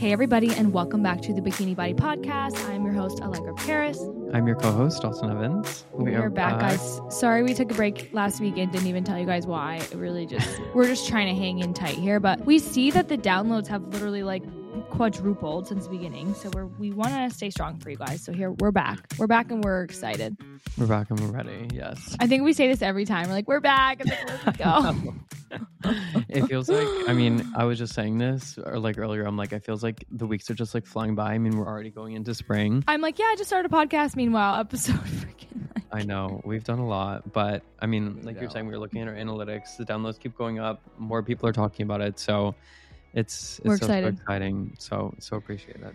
Hey, 0.00 0.12
everybody, 0.12 0.50
and 0.54 0.72
welcome 0.72 1.02
back 1.02 1.20
to 1.20 1.34
the 1.34 1.42
Bikini 1.42 1.76
Body 1.76 1.92
Podcast. 1.92 2.58
I'm 2.70 2.86
your 2.86 2.94
host, 2.94 3.20
Allegra 3.20 3.52
Paris. 3.52 4.00
I'm 4.32 4.46
your 4.46 4.56
co-host, 4.56 5.02
Dalton 5.02 5.30
Evans. 5.30 5.84
We, 5.92 6.14
are, 6.14 6.30
back, 6.30 6.58
guys. 6.58 7.02
Sorry 7.10 7.42
we 7.42 7.52
took 7.52 7.70
a 7.70 7.74
break 7.74 8.08
last 8.14 8.40
week 8.40 8.56
and 8.56 8.72
didn't 8.72 8.86
even 8.86 9.04
tell 9.04 9.18
you 9.18 9.26
guys 9.26 9.46
why. 9.46 9.76
It 9.76 9.92
really 9.92 10.24
just 10.24 10.58
we're 10.74 10.86
just 10.86 11.06
trying 11.06 11.26
to 11.26 11.38
hang 11.38 11.58
in 11.58 11.74
tight 11.74 11.96
here, 11.96 12.18
but 12.18 12.46
we 12.46 12.58
see 12.58 12.90
that 12.92 13.08
the 13.08 13.18
downloads 13.18 13.66
have 13.66 13.82
literally 13.88 14.22
like 14.22 14.42
quadrupled 14.88 15.68
since 15.68 15.84
the 15.84 15.90
beginning. 15.90 16.32
So 16.32 16.48
we're 16.54 16.64
we 16.64 16.92
want 16.92 17.10
to 17.10 17.36
stay 17.36 17.50
strong 17.50 17.78
for 17.78 17.90
you 17.90 17.98
guys. 17.98 18.24
So 18.24 18.32
here 18.32 18.52
we're 18.52 18.72
back. 18.72 19.00
We're 19.18 19.26
back 19.26 19.50
and 19.50 19.62
we're 19.62 19.82
excited. 19.82 20.34
We're 20.78 20.86
back 20.86 21.10
and 21.10 21.20
we're 21.20 21.26
ready. 21.26 21.68
Yes. 21.74 22.16
I 22.18 22.26
think 22.26 22.42
we 22.44 22.54
say 22.54 22.68
this 22.68 22.80
every 22.80 23.04
time. 23.04 23.28
We're 23.28 23.34
like, 23.34 23.48
we're 23.48 23.60
back. 23.60 24.00
And 24.00 24.10
then 24.10 24.40
let's 24.46 24.56
go. 25.04 25.14
it 26.28 26.46
feels 26.46 26.68
like 26.68 26.86
I 27.08 27.12
mean, 27.12 27.52
I 27.56 27.64
was 27.64 27.78
just 27.78 27.94
saying 27.94 28.18
this 28.18 28.58
or 28.58 28.78
like 28.78 28.98
earlier, 28.98 29.24
I'm 29.24 29.36
like, 29.36 29.52
it 29.52 29.64
feels 29.64 29.82
like 29.82 30.04
the 30.10 30.26
weeks 30.26 30.50
are 30.50 30.54
just 30.54 30.74
like 30.74 30.86
flying 30.86 31.14
by. 31.14 31.32
I 31.32 31.38
mean, 31.38 31.56
we're 31.56 31.66
already 31.66 31.90
going 31.90 32.14
into 32.14 32.34
spring. 32.34 32.84
I'm 32.86 33.00
like, 33.00 33.18
yeah, 33.18 33.26
I 33.26 33.36
just 33.36 33.48
started 33.48 33.72
a 33.72 33.74
podcast. 33.74 34.16
Meanwhile, 34.16 34.60
episode 34.60 34.96
freaking 34.96 35.74
like 35.74 35.84
I 35.92 36.02
know 36.02 36.40
we've 36.44 36.64
done 36.64 36.78
a 36.78 36.86
lot, 36.86 37.32
but 37.32 37.62
I 37.80 37.86
mean, 37.86 38.20
like 38.22 38.40
you're 38.40 38.50
saying, 38.50 38.66
we 38.66 38.74
are 38.74 38.78
looking 38.78 39.00
at 39.02 39.08
our 39.08 39.14
analytics. 39.14 39.76
The 39.76 39.84
downloads 39.84 40.18
keep 40.20 40.36
going 40.36 40.58
up. 40.58 40.80
More 40.98 41.22
people 41.22 41.48
are 41.48 41.52
talking 41.52 41.84
about 41.84 42.00
it, 42.00 42.18
so 42.18 42.54
it's 43.12 43.58
it's 43.58 43.66
We're 43.66 43.76
so, 43.76 43.86
excited. 43.86 44.16
so 44.16 44.22
exciting. 44.22 44.76
So 44.78 45.14
so 45.18 45.36
appreciate 45.36 45.80
that. 45.82 45.94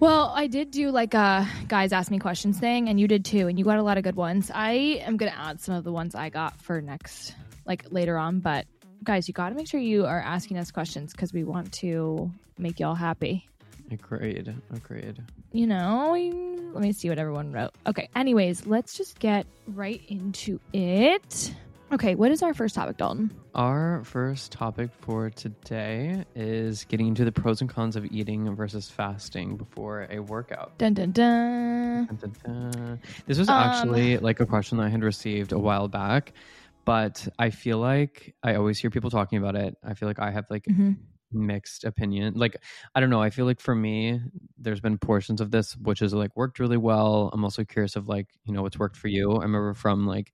Well, 0.00 0.32
I 0.34 0.48
did 0.48 0.72
do 0.72 0.90
like 0.90 1.14
a 1.14 1.48
guys 1.68 1.92
ask 1.92 2.10
me 2.10 2.18
questions 2.18 2.58
thing, 2.58 2.88
and 2.88 2.98
you 2.98 3.06
did 3.06 3.24
too, 3.24 3.46
and 3.46 3.58
you 3.58 3.64
got 3.64 3.78
a 3.78 3.82
lot 3.82 3.96
of 3.96 4.04
good 4.04 4.16
ones. 4.16 4.50
I 4.52 4.72
am 5.02 5.16
gonna 5.16 5.34
add 5.36 5.60
some 5.60 5.74
of 5.76 5.84
the 5.84 5.92
ones 5.92 6.14
I 6.14 6.30
got 6.30 6.60
for 6.60 6.80
next, 6.80 7.34
like 7.66 7.86
later 7.90 8.16
on. 8.18 8.40
But 8.40 8.66
guys, 9.02 9.28
you 9.28 9.34
got 9.34 9.50
to 9.50 9.54
make 9.54 9.68
sure 9.68 9.80
you 9.80 10.06
are 10.06 10.20
asking 10.20 10.58
us 10.58 10.70
questions 10.70 11.12
because 11.12 11.32
we 11.32 11.44
want 11.44 11.72
to 11.74 12.30
make 12.58 12.80
y'all 12.80 12.94
happy. 12.94 13.48
Agreed. 13.90 14.54
Agreed. 14.74 15.22
You 15.52 15.66
know, 15.66 16.12
let 16.72 16.82
me 16.82 16.92
see 16.92 17.08
what 17.08 17.18
everyone 17.18 17.52
wrote. 17.52 17.72
Okay. 17.86 18.08
Anyways, 18.16 18.66
let's 18.66 18.96
just 18.96 19.18
get 19.18 19.46
right 19.68 20.00
into 20.08 20.58
it. 20.72 21.54
Okay, 21.92 22.14
what 22.16 22.32
is 22.32 22.42
our 22.42 22.54
first 22.54 22.74
topic, 22.74 22.96
Dalton? 22.96 23.30
Our 23.54 24.02
first 24.04 24.50
topic 24.50 24.90
for 25.00 25.30
today 25.30 26.24
is 26.34 26.84
getting 26.84 27.06
into 27.06 27.24
the 27.24 27.30
pros 27.30 27.60
and 27.60 27.70
cons 27.70 27.94
of 27.94 28.06
eating 28.06 28.52
versus 28.56 28.88
fasting 28.90 29.56
before 29.56 30.08
a 30.10 30.18
workout. 30.18 30.76
Dun 30.78 30.94
dun 30.94 31.12
dun. 31.12 32.06
Dun, 32.06 32.16
dun, 32.16 32.32
dun. 32.72 33.00
This 33.26 33.38
was 33.38 33.48
Um, 33.48 33.54
actually 33.54 34.16
like 34.18 34.40
a 34.40 34.46
question 34.46 34.78
that 34.78 34.84
I 34.84 34.88
had 34.88 35.04
received 35.04 35.52
a 35.52 35.58
while 35.58 35.86
back, 35.86 36.32
but 36.84 37.26
I 37.38 37.50
feel 37.50 37.78
like 37.78 38.34
I 38.42 38.54
always 38.56 38.78
hear 38.78 38.90
people 38.90 39.10
talking 39.10 39.38
about 39.38 39.56
it. 39.56 39.76
I 39.84 39.94
feel 39.94 40.08
like 40.08 40.18
I 40.18 40.30
have 40.30 40.46
like 40.50 40.68
Mhm. 40.68 40.96
mixed 41.32 41.84
opinion. 41.84 42.34
Like 42.34 42.56
I 42.94 43.00
don't 43.00 43.10
know. 43.10 43.22
I 43.22 43.30
feel 43.30 43.46
like 43.46 43.60
for 43.60 43.74
me, 43.74 44.20
there's 44.58 44.80
been 44.80 44.98
portions 44.98 45.40
of 45.40 45.50
this 45.50 45.76
which 45.76 46.00
has 46.00 46.14
like 46.14 46.36
worked 46.36 46.58
really 46.58 46.76
well. 46.76 47.30
I'm 47.32 47.44
also 47.44 47.64
curious 47.64 47.96
of 47.96 48.08
like 48.08 48.28
you 48.44 48.52
know 48.54 48.62
what's 48.62 48.78
worked 48.78 48.96
for 48.96 49.08
you. 49.08 49.32
I 49.32 49.42
remember 49.42 49.74
from 49.74 50.06
like 50.06 50.32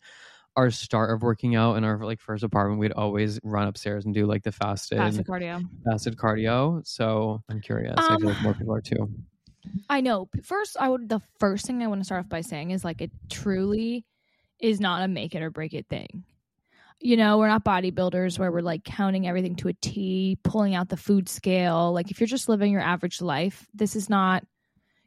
our 0.56 0.70
start 0.70 1.10
of 1.14 1.22
working 1.22 1.54
out 1.56 1.76
in 1.76 1.84
our 1.84 1.98
like 2.04 2.20
first 2.20 2.44
apartment, 2.44 2.80
we'd 2.80 2.92
always 2.92 3.40
run 3.44 3.68
upstairs 3.68 4.04
and 4.04 4.14
do 4.14 4.26
like 4.26 4.42
the 4.42 4.52
fasted 4.52 4.98
Fasted 4.98 5.26
cardio. 5.26 5.68
fasted 5.84 6.16
cardio. 6.16 6.86
So 6.86 7.42
I'm 7.48 7.60
curious. 7.60 8.10
I 8.10 8.16
feel 8.16 8.30
like 8.30 8.38
Um, 8.38 8.42
more 8.42 8.54
people 8.54 8.74
are 8.74 8.80
too. 8.82 9.10
I 9.88 10.00
know. 10.00 10.28
First, 10.42 10.76
I 10.78 10.88
would. 10.88 11.08
The 11.08 11.20
first 11.38 11.66
thing 11.66 11.82
I 11.82 11.86
want 11.86 12.00
to 12.00 12.04
start 12.04 12.20
off 12.24 12.28
by 12.28 12.40
saying 12.42 12.70
is 12.70 12.84
like 12.84 13.00
it 13.00 13.10
truly 13.28 14.06
is 14.60 14.80
not 14.80 15.02
a 15.02 15.08
make 15.08 15.34
it 15.34 15.42
or 15.42 15.50
break 15.50 15.74
it 15.74 15.88
thing. 15.88 16.24
You 17.00 17.16
know, 17.16 17.38
we're 17.38 17.48
not 17.48 17.64
bodybuilders 17.64 18.38
where 18.38 18.52
we're 18.52 18.60
like 18.60 18.84
counting 18.84 19.26
everything 19.26 19.56
to 19.56 19.68
a 19.68 19.72
T, 19.72 20.38
pulling 20.44 20.74
out 20.74 20.90
the 20.90 20.96
food 20.98 21.28
scale. 21.28 21.92
Like 21.92 22.10
if 22.10 22.20
you're 22.20 22.26
just 22.26 22.48
living 22.48 22.72
your 22.72 22.82
average 22.82 23.22
life, 23.22 23.66
this 23.72 23.96
is 23.96 24.10
not 24.10 24.44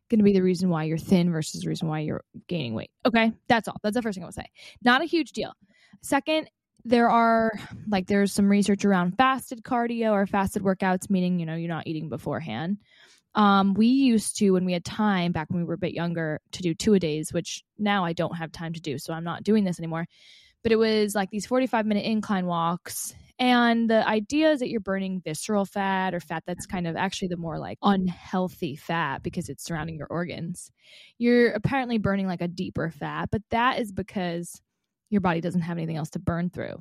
going 0.09 0.19
to 0.19 0.23
be 0.23 0.33
the 0.33 0.41
reason 0.41 0.69
why 0.69 0.83
you're 0.83 0.97
thin 0.97 1.31
versus 1.31 1.61
the 1.61 1.69
reason 1.69 1.87
why 1.87 1.99
you're 1.99 2.23
gaining 2.47 2.73
weight. 2.73 2.91
Okay, 3.05 3.31
that's 3.47 3.67
all. 3.67 3.77
That's 3.83 3.95
the 3.95 4.01
first 4.01 4.15
thing 4.15 4.23
I 4.23 4.27
would 4.27 4.33
say. 4.33 4.49
Not 4.83 5.01
a 5.01 5.05
huge 5.05 5.31
deal. 5.31 5.53
Second, 6.01 6.49
there 6.85 7.09
are 7.09 7.51
like 7.87 8.07
there's 8.07 8.33
some 8.33 8.49
research 8.49 8.85
around 8.85 9.15
fasted 9.17 9.63
cardio 9.63 10.11
or 10.11 10.25
fasted 10.25 10.63
workouts, 10.63 11.09
meaning 11.09 11.39
you 11.39 11.45
know 11.45 11.55
you're 11.55 11.69
not 11.69 11.87
eating 11.87 12.09
beforehand. 12.09 12.77
Um, 13.35 13.73
we 13.73 13.87
used 13.87 14.37
to 14.37 14.51
when 14.51 14.65
we 14.65 14.73
had 14.73 14.85
time 14.85 15.31
back 15.31 15.49
when 15.49 15.61
we 15.61 15.65
were 15.65 15.73
a 15.73 15.79
bit 15.79 15.93
younger 15.93 16.39
to 16.51 16.61
do 16.61 16.75
two 16.75 16.93
a 16.93 16.99
days, 16.99 17.33
which 17.33 17.63
now 17.79 18.05
I 18.05 18.13
don't 18.13 18.35
have 18.35 18.51
time 18.51 18.73
to 18.73 18.81
do, 18.81 18.97
so 18.97 19.13
I'm 19.13 19.23
not 19.23 19.43
doing 19.43 19.63
this 19.63 19.79
anymore. 19.79 20.05
But 20.63 20.71
it 20.71 20.77
was 20.77 21.13
like 21.13 21.29
these 21.29 21.45
45 21.45 21.85
minute 21.85 22.05
incline 22.05 22.45
walks. 22.45 23.13
And 23.39 23.89
the 23.89 24.07
idea 24.07 24.51
is 24.51 24.59
that 24.59 24.69
you're 24.69 24.79
burning 24.79 25.21
visceral 25.23 25.65
fat 25.65 26.13
or 26.13 26.19
fat 26.19 26.43
that's 26.45 26.65
kind 26.65 26.87
of 26.87 26.95
actually 26.95 27.29
the 27.29 27.37
more 27.37 27.57
like 27.57 27.77
unhealthy 27.81 28.75
fat 28.75 29.23
because 29.23 29.49
it's 29.49 29.63
surrounding 29.65 29.97
your 29.97 30.07
organs. 30.09 30.71
You're 31.17 31.51
apparently 31.51 31.97
burning 31.97 32.27
like 32.27 32.41
a 32.41 32.47
deeper 32.47 32.91
fat, 32.91 33.29
but 33.31 33.41
that 33.49 33.79
is 33.79 33.91
because 33.91 34.61
your 35.09 35.21
body 35.21 35.41
doesn't 35.41 35.61
have 35.61 35.77
anything 35.77 35.97
else 35.97 36.11
to 36.11 36.19
burn 36.19 36.49
through. 36.51 36.79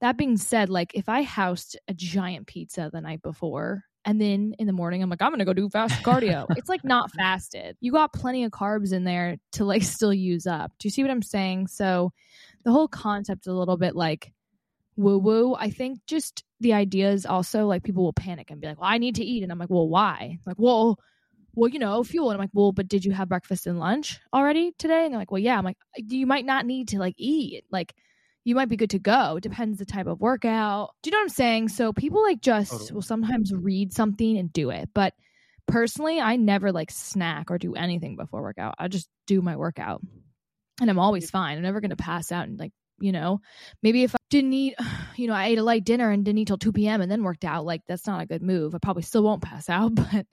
That 0.00 0.18
being 0.18 0.36
said, 0.36 0.68
like 0.68 0.92
if 0.94 1.08
I 1.08 1.22
housed 1.22 1.78
a 1.88 1.94
giant 1.94 2.46
pizza 2.46 2.90
the 2.92 3.00
night 3.00 3.22
before 3.22 3.84
and 4.04 4.20
then 4.20 4.54
in 4.58 4.66
the 4.66 4.72
morning 4.72 5.02
I'm 5.02 5.08
like, 5.08 5.22
I'm 5.22 5.32
gonna 5.32 5.46
go 5.46 5.54
do 5.54 5.70
fast 5.70 6.02
cardio, 6.02 6.46
it's 6.56 6.68
like 6.68 6.84
not 6.84 7.10
fasted. 7.12 7.76
You 7.80 7.92
got 7.92 8.12
plenty 8.12 8.44
of 8.44 8.52
carbs 8.52 8.92
in 8.92 9.04
there 9.04 9.38
to 9.52 9.64
like 9.64 9.82
still 9.82 10.12
use 10.12 10.46
up. 10.46 10.72
Do 10.78 10.86
you 10.86 10.90
see 10.90 11.02
what 11.02 11.10
I'm 11.10 11.22
saying? 11.22 11.68
So 11.68 12.12
the 12.64 12.72
whole 12.72 12.88
concept 12.88 13.46
is 13.46 13.52
a 13.52 13.54
little 13.54 13.76
bit 13.76 13.94
like 13.94 14.32
woo 14.96 15.18
woo. 15.18 15.54
I 15.54 15.70
think 15.70 16.00
just 16.06 16.44
the 16.60 16.72
idea 16.72 17.10
is 17.10 17.26
also 17.26 17.66
like 17.66 17.82
people 17.82 18.04
will 18.04 18.12
panic 18.12 18.50
and 18.50 18.60
be 18.60 18.66
like, 18.66 18.80
Well, 18.80 18.90
I 18.90 18.98
need 18.98 19.16
to 19.16 19.24
eat. 19.24 19.42
And 19.42 19.52
I'm 19.52 19.58
like, 19.58 19.70
Well, 19.70 19.88
why? 19.88 20.38
Like, 20.46 20.56
well, 20.58 20.98
well, 21.54 21.70
you 21.70 21.78
know, 21.78 22.02
fuel. 22.02 22.30
And 22.30 22.36
I'm 22.36 22.42
like, 22.42 22.50
well, 22.52 22.72
but 22.72 22.88
did 22.88 23.04
you 23.04 23.12
have 23.12 23.28
breakfast 23.28 23.66
and 23.66 23.78
lunch 23.78 24.18
already 24.32 24.72
today? 24.78 25.04
And 25.04 25.12
they're 25.12 25.20
like, 25.20 25.30
well, 25.30 25.40
yeah. 25.40 25.56
I'm 25.56 25.64
like, 25.64 25.76
you 25.96 26.26
might 26.26 26.44
not 26.44 26.66
need 26.66 26.88
to 26.88 26.98
like 26.98 27.14
eat. 27.16 27.64
Like, 27.70 27.94
you 28.44 28.54
might 28.54 28.68
be 28.68 28.76
good 28.76 28.90
to 28.90 28.98
go. 28.98 29.38
Depends 29.40 29.78
the 29.78 29.84
type 29.84 30.06
of 30.06 30.20
workout. 30.20 30.90
Do 31.02 31.08
you 31.08 31.12
know 31.12 31.18
what 31.18 31.24
I'm 31.24 31.28
saying? 31.30 31.68
So 31.68 31.92
people 31.92 32.22
like 32.22 32.40
just 32.40 32.72
Totally. 32.72 32.92
will 32.92 33.02
sometimes 33.02 33.52
read 33.54 33.92
something 33.92 34.36
and 34.36 34.52
do 34.52 34.70
it. 34.70 34.90
But 34.92 35.14
personally, 35.66 36.20
I 36.20 36.36
never 36.36 36.72
like 36.72 36.90
snack 36.90 37.50
or 37.50 37.58
do 37.58 37.74
anything 37.74 38.16
before 38.16 38.42
workout. 38.42 38.74
I 38.78 38.88
just 38.88 39.08
do 39.26 39.40
my 39.40 39.56
workout. 39.56 40.02
And 40.80 40.90
I'm 40.90 40.98
always 40.98 41.30
fine. 41.30 41.56
I'm 41.56 41.62
never 41.62 41.80
gonna 41.80 41.96
pass 41.96 42.32
out 42.32 42.48
and 42.48 42.58
like, 42.58 42.72
you 43.00 43.12
know, 43.12 43.40
maybe 43.82 44.02
if 44.02 44.14
I 44.14 44.18
didn't 44.30 44.52
eat, 44.52 44.74
you 45.16 45.28
know, 45.28 45.34
I 45.34 45.46
ate 45.46 45.58
a 45.58 45.62
light 45.62 45.84
dinner 45.84 46.10
and 46.10 46.24
didn't 46.24 46.38
eat 46.38 46.46
till 46.46 46.58
2 46.58 46.72
p.m. 46.72 47.00
and 47.00 47.10
then 47.10 47.22
worked 47.22 47.44
out, 47.44 47.64
like 47.64 47.82
that's 47.86 48.06
not 48.06 48.22
a 48.22 48.26
good 48.26 48.42
move. 48.42 48.74
I 48.74 48.78
probably 48.78 49.02
still 49.02 49.22
won't 49.22 49.42
pass 49.42 49.68
out, 49.68 49.94
but 49.94 50.26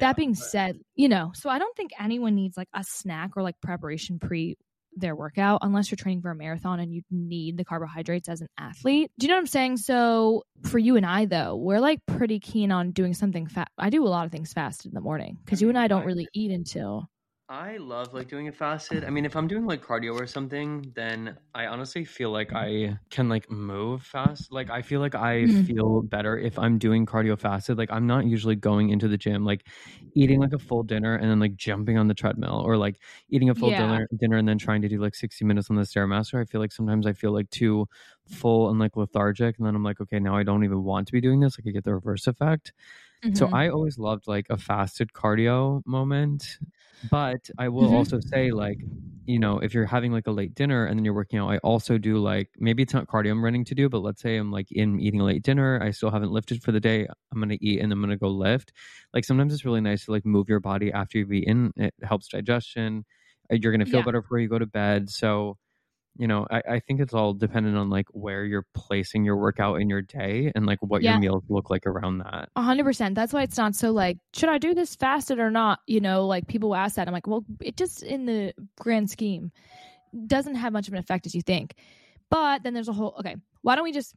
that 0.00 0.16
being 0.16 0.34
said, 0.34 0.78
you 0.94 1.08
know, 1.08 1.32
so 1.34 1.50
I 1.50 1.58
don't 1.58 1.76
think 1.76 1.90
anyone 2.00 2.34
needs 2.34 2.56
like 2.56 2.68
a 2.74 2.84
snack 2.84 3.32
or 3.36 3.42
like 3.42 3.60
preparation 3.60 4.18
pre 4.18 4.56
their 4.94 5.16
workout 5.16 5.60
unless 5.62 5.90
you're 5.90 5.96
training 5.96 6.20
for 6.20 6.30
a 6.30 6.34
marathon 6.34 6.78
and 6.78 6.92
you 6.92 7.02
need 7.10 7.56
the 7.56 7.64
carbohydrates 7.64 8.28
as 8.28 8.42
an 8.42 8.48
athlete. 8.58 9.10
Do 9.18 9.24
you 9.24 9.28
know 9.28 9.36
what 9.36 9.40
I'm 9.40 9.46
saying? 9.46 9.78
So 9.78 10.44
for 10.64 10.78
you 10.78 10.96
and 10.96 11.06
I 11.06 11.24
though, 11.24 11.56
we're 11.56 11.80
like 11.80 12.00
pretty 12.06 12.40
keen 12.40 12.70
on 12.70 12.90
doing 12.90 13.14
something 13.14 13.46
fast. 13.46 13.70
I 13.78 13.90
do 13.90 14.06
a 14.06 14.08
lot 14.08 14.26
of 14.26 14.32
things 14.32 14.52
fast 14.52 14.84
in 14.84 14.92
the 14.92 15.00
morning 15.00 15.38
because 15.44 15.62
you 15.62 15.68
and 15.68 15.78
I 15.78 15.88
don't 15.88 16.04
really 16.04 16.28
eat 16.34 16.50
until 16.50 17.08
I 17.52 17.76
love 17.76 18.14
like 18.14 18.28
doing 18.28 18.48
a 18.48 18.52
fasted. 18.52 19.04
I 19.04 19.10
mean, 19.10 19.26
if 19.26 19.36
I'm 19.36 19.46
doing 19.46 19.66
like 19.66 19.82
cardio 19.82 20.14
or 20.14 20.26
something, 20.26 20.90
then 20.96 21.36
I 21.54 21.66
honestly 21.66 22.02
feel 22.06 22.30
like 22.30 22.50
I 22.54 22.96
can 23.10 23.28
like 23.28 23.50
move 23.50 24.02
fast. 24.02 24.50
Like 24.50 24.70
I 24.70 24.80
feel 24.80 25.00
like 25.00 25.14
I 25.14 25.48
Mhm. 25.48 25.66
feel 25.66 26.00
better 26.00 26.38
if 26.38 26.58
I'm 26.58 26.78
doing 26.78 27.04
cardio 27.04 27.38
fasted. 27.38 27.76
Like 27.76 27.90
I'm 27.92 28.06
not 28.06 28.24
usually 28.24 28.56
going 28.56 28.88
into 28.88 29.06
the 29.06 29.18
gym 29.18 29.44
like 29.44 29.66
eating 30.14 30.40
like 30.40 30.54
a 30.54 30.58
full 30.58 30.82
dinner 30.82 31.14
and 31.14 31.30
then 31.30 31.40
like 31.40 31.54
jumping 31.54 31.98
on 31.98 32.08
the 32.08 32.14
treadmill 32.14 32.62
or 32.64 32.78
like 32.78 33.02
eating 33.28 33.50
a 33.50 33.54
full 33.54 33.70
Yeah. 33.70 33.72
dinner 33.72 34.08
dinner 34.16 34.38
and 34.38 34.48
then 34.48 34.56
trying 34.56 34.80
to 34.80 34.88
do 34.88 34.98
like 34.98 35.14
60 35.14 35.44
minutes 35.44 35.68
on 35.68 35.76
the 35.76 35.82
stairmaster. 35.82 36.40
I 36.40 36.46
feel 36.46 36.60
like 36.62 36.72
sometimes 36.72 37.06
I 37.06 37.12
feel 37.12 37.32
like 37.32 37.50
too 37.50 37.86
full 38.24 38.70
and 38.70 38.78
like 38.78 38.96
lethargic 38.96 39.58
and 39.58 39.66
then 39.66 39.74
I'm 39.74 39.84
like, 39.84 40.00
okay, 40.00 40.18
now 40.20 40.34
I 40.36 40.42
don't 40.42 40.64
even 40.64 40.84
want 40.84 41.06
to 41.08 41.12
be 41.12 41.20
doing 41.20 41.40
this. 41.40 41.58
Like 41.58 41.66
I 41.68 41.72
get 41.72 41.84
the 41.84 41.92
reverse 41.94 42.26
effect. 42.26 42.72
So 43.34 43.48
Mhm. 43.48 43.52
I 43.52 43.68
always 43.68 43.98
loved 43.98 44.26
like 44.28 44.46
a 44.50 44.56
fasted 44.58 45.12
cardio 45.12 45.82
moment. 45.86 46.58
But 47.02 47.50
I 47.58 47.68
will 47.68 47.88
Mhm. 47.88 47.92
also 47.92 48.20
say 48.20 48.52
like, 48.52 48.78
you 49.26 49.38
know, 49.38 49.58
if 49.60 49.72
you're 49.74 49.86
having 49.86 50.12
like 50.12 50.26
a 50.26 50.32
late 50.32 50.54
dinner 50.54 50.84
and 50.86 50.98
then 50.98 51.04
you're 51.04 51.14
working 51.14 51.38
out, 51.38 51.48
I 51.50 51.58
also 51.58 51.96
do 51.98 52.18
like 52.18 52.50
maybe 52.58 52.82
it's 52.82 52.94
not 52.94 53.06
cardio 53.06 53.30
I'm 53.32 53.44
running 53.44 53.64
to 53.66 53.74
do, 53.74 53.88
but 53.88 54.00
let's 54.00 54.20
say 54.22 54.36
I'm 54.36 54.50
like 54.52 54.70
in 54.72 55.00
eating 55.00 55.20
a 55.20 55.24
late 55.24 55.42
dinner, 55.44 55.80
I 55.82 55.90
still 55.92 56.10
haven't 56.10 56.32
lifted 56.32 56.62
for 56.62 56.72
the 56.72 56.80
day. 56.80 57.06
I'm 57.32 57.40
gonna 57.40 57.58
eat 57.60 57.80
and 57.80 57.92
I'm 57.92 58.00
gonna 58.00 58.16
go 58.16 58.28
lift. 58.28 58.72
Like 59.14 59.24
sometimes 59.24 59.54
it's 59.54 59.64
really 59.64 59.80
nice 59.80 60.06
to 60.06 60.10
like 60.12 60.26
move 60.26 60.48
your 60.48 60.60
body 60.60 60.92
after 60.92 61.18
you've 61.18 61.32
eaten. 61.32 61.72
It 61.76 61.94
helps 62.02 62.28
digestion. 62.28 63.04
Uh, 63.52 63.56
You're 63.56 63.72
gonna 63.72 63.86
feel 63.86 64.02
Yeah. 64.02 64.04
better 64.04 64.22
before 64.22 64.38
you 64.40 64.48
go 64.48 64.58
to 64.58 64.66
bed. 64.66 65.08
So 65.10 65.58
you 66.18 66.26
know, 66.28 66.46
I, 66.50 66.62
I 66.68 66.80
think 66.80 67.00
it's 67.00 67.14
all 67.14 67.32
dependent 67.32 67.76
on 67.76 67.88
like 67.88 68.06
where 68.12 68.44
you're 68.44 68.66
placing 68.74 69.24
your 69.24 69.36
workout 69.36 69.80
in 69.80 69.88
your 69.88 70.02
day 70.02 70.52
and 70.54 70.66
like 70.66 70.78
what 70.82 71.02
Yeah. 71.02 71.12
your 71.12 71.20
meals 71.20 71.44
look 71.48 71.70
like 71.70 71.86
around 71.86 72.18
that. 72.18 72.50
A 72.54 72.62
hundred 72.62 72.84
percent. 72.84 73.14
That's 73.14 73.32
why 73.32 73.42
it's 73.42 73.56
not 73.56 73.74
so 73.74 73.92
like, 73.92 74.18
should 74.34 74.50
I 74.50 74.58
do 74.58 74.74
this 74.74 74.94
fasted 74.94 75.38
or 75.38 75.50
not? 75.50 75.80
You 75.86 76.00
know, 76.00 76.26
like 76.26 76.46
people 76.48 76.74
ask 76.74 76.96
that. 76.96 77.08
I'm 77.08 77.14
like, 77.14 77.26
well, 77.26 77.44
it 77.60 77.76
just 77.76 78.02
in 78.02 78.26
the 78.26 78.52
grand 78.78 79.08
scheme 79.10 79.52
doesn't 80.26 80.56
have 80.56 80.72
much 80.74 80.86
of 80.88 80.92
an 80.94 81.00
effect 81.00 81.24
as 81.26 81.34
you 81.34 81.40
think. 81.40 81.74
But 82.28 82.62
then 82.62 82.74
there's 82.74 82.88
a 82.88 82.92
whole 82.92 83.14
okay. 83.20 83.36
Why 83.62 83.74
don't 83.74 83.84
we 83.84 83.92
just 83.92 84.14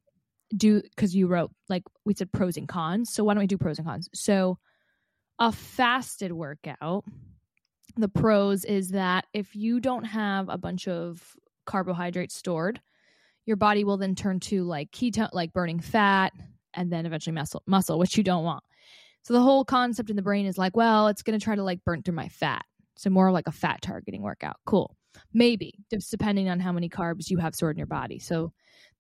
do 0.56 0.82
because 0.82 1.16
you 1.16 1.28
wrote 1.28 1.52
like 1.70 1.84
we 2.06 2.14
said 2.14 2.32
pros 2.32 2.58
and 2.58 2.68
cons. 2.68 3.10
So 3.12 3.24
why 3.24 3.34
don't 3.34 3.42
we 3.42 3.48
do 3.48 3.58
pros 3.58 3.78
and 3.80 3.88
cons? 3.88 4.10
So 4.14 4.58
a 5.40 5.52
fasted 5.52 6.32
workout, 6.34 7.04
the 7.98 8.08
pros 8.10 8.66
is 8.66 8.90
that 8.90 9.26
if 9.34 9.56
you 9.56 9.80
don't 9.80 10.04
have 10.04 10.50
a 10.50 10.58
bunch 10.58 10.88
of 10.88 11.36
carbohydrates 11.66 12.36
stored, 12.36 12.82
your 13.46 13.58
body 13.58 13.84
will 13.84 13.98
then 13.98 14.16
turn 14.16 14.40
to 14.42 14.64
like 14.64 14.92
ketone, 14.92 15.30
like 15.34 15.54
burning 15.54 15.80
fat, 15.80 16.34
and 16.74 16.92
then 16.92 17.06
eventually 17.06 17.34
muscle, 17.34 17.64
muscle, 17.68 18.00
which 18.00 18.18
you 18.18 18.24
don't 18.24 18.44
want. 18.44 18.64
So 19.24 19.34
the 19.34 19.42
whole 19.42 19.66
concept 19.66 20.10
in 20.10 20.16
the 20.16 20.22
brain 20.22 20.46
is 20.46 20.58
like, 20.58 20.76
well, 20.76 21.08
it's 21.08 21.24
going 21.24 21.38
to 21.40 21.44
try 21.44 21.56
to 21.56 21.64
like 21.64 21.84
burn 21.84 22.04
through 22.04 22.16
my 22.16 22.28
fat. 22.28 22.64
So 22.96 23.10
more 23.10 23.32
like 23.32 23.48
a 23.48 23.52
fat 23.52 23.82
targeting 23.82 24.22
workout. 24.22 24.58
Cool. 24.66 24.96
Maybe, 25.34 25.80
just 25.90 26.12
depending 26.12 26.50
on 26.50 26.60
how 26.60 26.72
many 26.72 26.90
carbs 26.90 27.30
you 27.30 27.38
have 27.38 27.56
stored 27.56 27.76
in 27.76 27.80
your 27.80 27.88
body. 27.88 28.20
So 28.20 28.52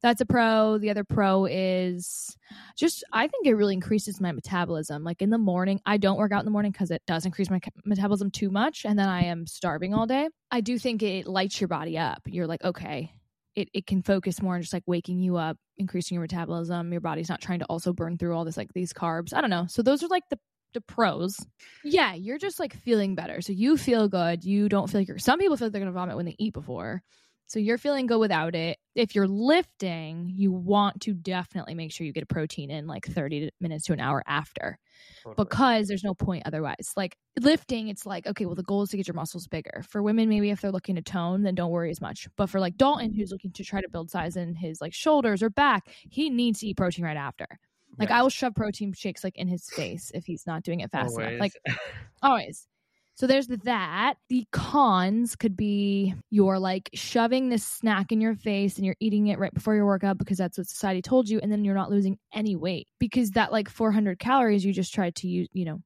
that's 0.01 0.21
a 0.21 0.25
pro. 0.25 0.77
The 0.77 0.89
other 0.89 1.03
pro 1.03 1.45
is 1.45 2.37
just 2.77 3.03
I 3.11 3.27
think 3.27 3.47
it 3.47 3.55
really 3.55 3.73
increases 3.73 4.21
my 4.21 4.31
metabolism. 4.31 5.03
Like 5.03 5.21
in 5.21 5.29
the 5.29 5.37
morning, 5.37 5.81
I 5.85 5.97
don't 5.97 6.17
work 6.17 6.31
out 6.31 6.39
in 6.39 6.45
the 6.45 6.51
morning 6.51 6.71
because 6.71 6.91
it 6.91 7.01
does 7.07 7.25
increase 7.25 7.49
my 7.49 7.59
metabolism 7.85 8.31
too 8.31 8.49
much, 8.49 8.85
and 8.85 8.97
then 8.99 9.09
I 9.09 9.25
am 9.25 9.47
starving 9.47 9.93
all 9.93 10.05
day. 10.05 10.29
I 10.51 10.61
do 10.61 10.77
think 10.77 11.01
it 11.01 11.27
lights 11.27 11.59
your 11.59 11.67
body 11.67 11.97
up. 11.97 12.21
You're 12.25 12.47
like, 12.47 12.63
okay, 12.63 13.11
it, 13.55 13.69
it 13.73 13.87
can 13.87 14.03
focus 14.03 14.41
more 14.41 14.55
on 14.55 14.61
just 14.61 14.73
like 14.73 14.83
waking 14.85 15.19
you 15.19 15.37
up, 15.37 15.57
increasing 15.77 16.15
your 16.15 16.21
metabolism. 16.21 16.91
Your 16.91 17.01
body's 17.01 17.29
not 17.29 17.41
trying 17.41 17.59
to 17.59 17.65
also 17.65 17.93
burn 17.93 18.17
through 18.17 18.35
all 18.35 18.45
this 18.45 18.57
like 18.57 18.73
these 18.73 18.93
carbs. 18.93 19.33
I 19.33 19.41
don't 19.41 19.49
know. 19.49 19.65
So 19.67 19.81
those 19.81 20.03
are 20.03 20.07
like 20.07 20.23
the 20.29 20.39
the 20.73 20.81
pros. 20.81 21.37
Yeah, 21.83 22.13
you're 22.13 22.37
just 22.37 22.59
like 22.59 22.75
feeling 22.75 23.15
better. 23.15 23.41
So 23.41 23.53
you 23.53 23.77
feel 23.77 24.09
good. 24.09 24.43
You 24.43 24.69
don't 24.69 24.89
feel 24.89 25.01
like 25.01 25.07
you're 25.07 25.17
some 25.17 25.39
people 25.39 25.57
feel 25.57 25.67
like 25.67 25.71
they're 25.71 25.81
gonna 25.81 25.93
vomit 25.93 26.17
when 26.17 26.25
they 26.25 26.35
eat 26.37 26.53
before. 26.53 27.01
So 27.47 27.59
you're 27.59 27.77
feeling 27.77 28.07
good 28.07 28.19
without 28.19 28.55
it. 28.55 28.77
If 28.95 29.13
you're 29.13 29.27
lifting, 29.27 30.31
you 30.33 30.51
want 30.51 31.01
to 31.01 31.13
definitely 31.13 31.75
make 31.75 31.91
sure 31.91 32.07
you 32.07 32.13
get 32.13 32.23
a 32.23 32.27
protein 32.27 32.71
in 32.71 32.87
like 32.87 33.05
30 33.05 33.51
minutes 33.59 33.85
to 33.85 33.93
an 33.93 33.99
hour 33.99 34.23
after 34.25 34.79
totally. 35.23 35.35
because 35.37 35.87
there's 35.87 36.03
no 36.03 36.15
point 36.15 36.43
otherwise. 36.45 36.91
Like 36.95 37.17
lifting, 37.39 37.89
it's 37.89 38.05
like, 38.05 38.25
okay, 38.25 38.45
well, 38.45 38.55
the 38.55 38.63
goal 38.63 38.81
is 38.81 38.89
to 38.89 38.97
get 38.97 39.07
your 39.07 39.15
muscles 39.15 39.47
bigger. 39.47 39.83
For 39.87 40.01
women, 40.01 40.27
maybe 40.27 40.49
if 40.49 40.61
they're 40.61 40.71
looking 40.71 40.95
to 40.95 41.03
tone, 41.03 41.43
then 41.43 41.53
don't 41.53 41.71
worry 41.71 41.91
as 41.91 42.01
much. 42.01 42.27
But 42.35 42.49
for 42.49 42.59
like 42.59 42.77
Dalton, 42.77 43.13
who's 43.13 43.31
looking 43.31 43.51
to 43.51 43.63
try 43.63 43.81
to 43.81 43.89
build 43.89 44.09
size 44.09 44.37
in 44.37 44.55
his 44.55 44.81
like 44.81 44.93
shoulders 44.93 45.43
or 45.43 45.51
back, 45.51 45.83
he 46.09 46.31
needs 46.31 46.61
to 46.61 46.67
eat 46.67 46.77
protein 46.77 47.05
right 47.05 47.17
after. 47.17 47.47
Like 47.99 48.09
yes. 48.09 48.17
I 48.17 48.21
will 48.23 48.29
shove 48.29 48.55
protein 48.55 48.93
shakes 48.93 49.23
like 49.23 49.37
in 49.37 49.47
his 49.47 49.69
face 49.69 50.11
if 50.13 50.25
he's 50.25 50.45
not 50.47 50.63
doing 50.63 50.79
it 50.79 50.91
fast 50.91 51.11
always. 51.11 51.27
enough. 51.27 51.39
Like 51.39 51.53
always. 52.21 52.67
So 53.15 53.27
there's 53.27 53.47
that. 53.47 54.15
The 54.27 54.45
cons 54.51 55.37
could 55.37 55.55
be 55.55 56.13
you're 56.29 56.59
like 56.59 56.89
shoving 56.93 57.47
this 57.47 57.65
snack 57.65 58.11
in 58.11 58.19
your 58.19 58.35
face 58.35 58.75
and 58.75 58.85
you're 58.85 58.97
eating 58.99 59.27
it 59.27 59.39
right 59.39 59.53
before 59.53 59.73
your 59.73 59.85
workout 59.85 60.17
because 60.17 60.37
that's 60.37 60.57
what 60.57 60.67
society 60.67 61.01
told 61.01 61.29
you. 61.29 61.39
And 61.39 61.49
then 61.49 61.63
you're 61.63 61.75
not 61.75 61.89
losing 61.89 62.17
any 62.33 62.57
weight 62.57 62.87
because 62.99 63.31
that 63.31 63.53
like 63.53 63.69
400 63.69 64.19
calories 64.19 64.65
you 64.65 64.73
just 64.73 64.93
tried 64.93 65.15
to 65.15 65.29
use, 65.29 65.47
you 65.53 65.63
know, 65.63 65.81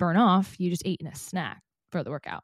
burn 0.00 0.16
off, 0.16 0.58
you 0.58 0.68
just 0.68 0.82
ate 0.84 1.00
in 1.00 1.06
a 1.06 1.14
snack 1.14 1.62
for 1.92 2.02
the 2.02 2.10
workout, 2.10 2.42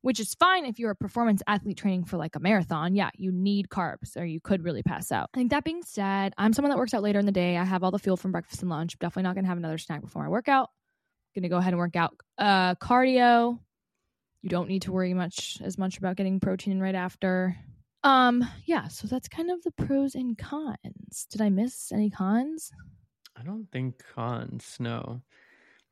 which 0.00 0.18
is 0.18 0.34
fine 0.34 0.66
if 0.66 0.80
you're 0.80 0.90
a 0.90 0.96
performance 0.96 1.40
athlete 1.46 1.76
training 1.76 2.04
for 2.04 2.16
like 2.16 2.34
a 2.34 2.40
marathon. 2.40 2.96
Yeah, 2.96 3.10
you 3.14 3.30
need 3.30 3.68
carbs 3.68 4.16
or 4.16 4.24
you 4.24 4.40
could 4.40 4.64
really 4.64 4.82
pass 4.82 5.12
out. 5.12 5.30
I 5.34 5.38
think 5.38 5.50
that 5.52 5.62
being 5.62 5.84
said, 5.84 6.34
I'm 6.36 6.52
someone 6.52 6.70
that 6.70 6.78
works 6.78 6.94
out 6.94 7.04
later 7.04 7.20
in 7.20 7.26
the 7.26 7.32
day. 7.32 7.56
I 7.56 7.62
have 7.62 7.84
all 7.84 7.92
the 7.92 8.00
fuel 8.00 8.16
from 8.16 8.32
breakfast 8.32 8.62
and 8.62 8.70
lunch. 8.70 8.98
Definitely 8.98 9.22
not 9.22 9.36
going 9.36 9.44
to 9.44 9.50
have 9.50 9.58
another 9.58 9.78
snack 9.78 10.00
before 10.00 10.24
my 10.24 10.28
workout 10.28 10.70
gonna 11.36 11.48
go 11.48 11.58
ahead 11.58 11.72
and 11.72 11.78
work 11.78 11.94
out. 11.94 12.16
Uh, 12.38 12.74
cardio, 12.76 13.58
you 14.42 14.50
don't 14.50 14.68
need 14.68 14.82
to 14.82 14.92
worry 14.92 15.14
much 15.14 15.58
as 15.62 15.78
much 15.78 15.98
about 15.98 16.16
getting 16.16 16.40
protein 16.40 16.80
right 16.80 16.94
after. 16.94 17.56
Um, 18.02 18.44
yeah, 18.64 18.88
so 18.88 19.06
that's 19.06 19.28
kind 19.28 19.50
of 19.50 19.62
the 19.62 19.72
pros 19.72 20.14
and 20.14 20.36
cons. 20.38 21.26
Did 21.30 21.40
I 21.40 21.50
miss 21.50 21.92
any 21.92 22.10
cons? 22.10 22.72
I 23.36 23.42
don't 23.42 23.66
think 23.70 24.02
cons. 24.14 24.76
No. 24.78 25.22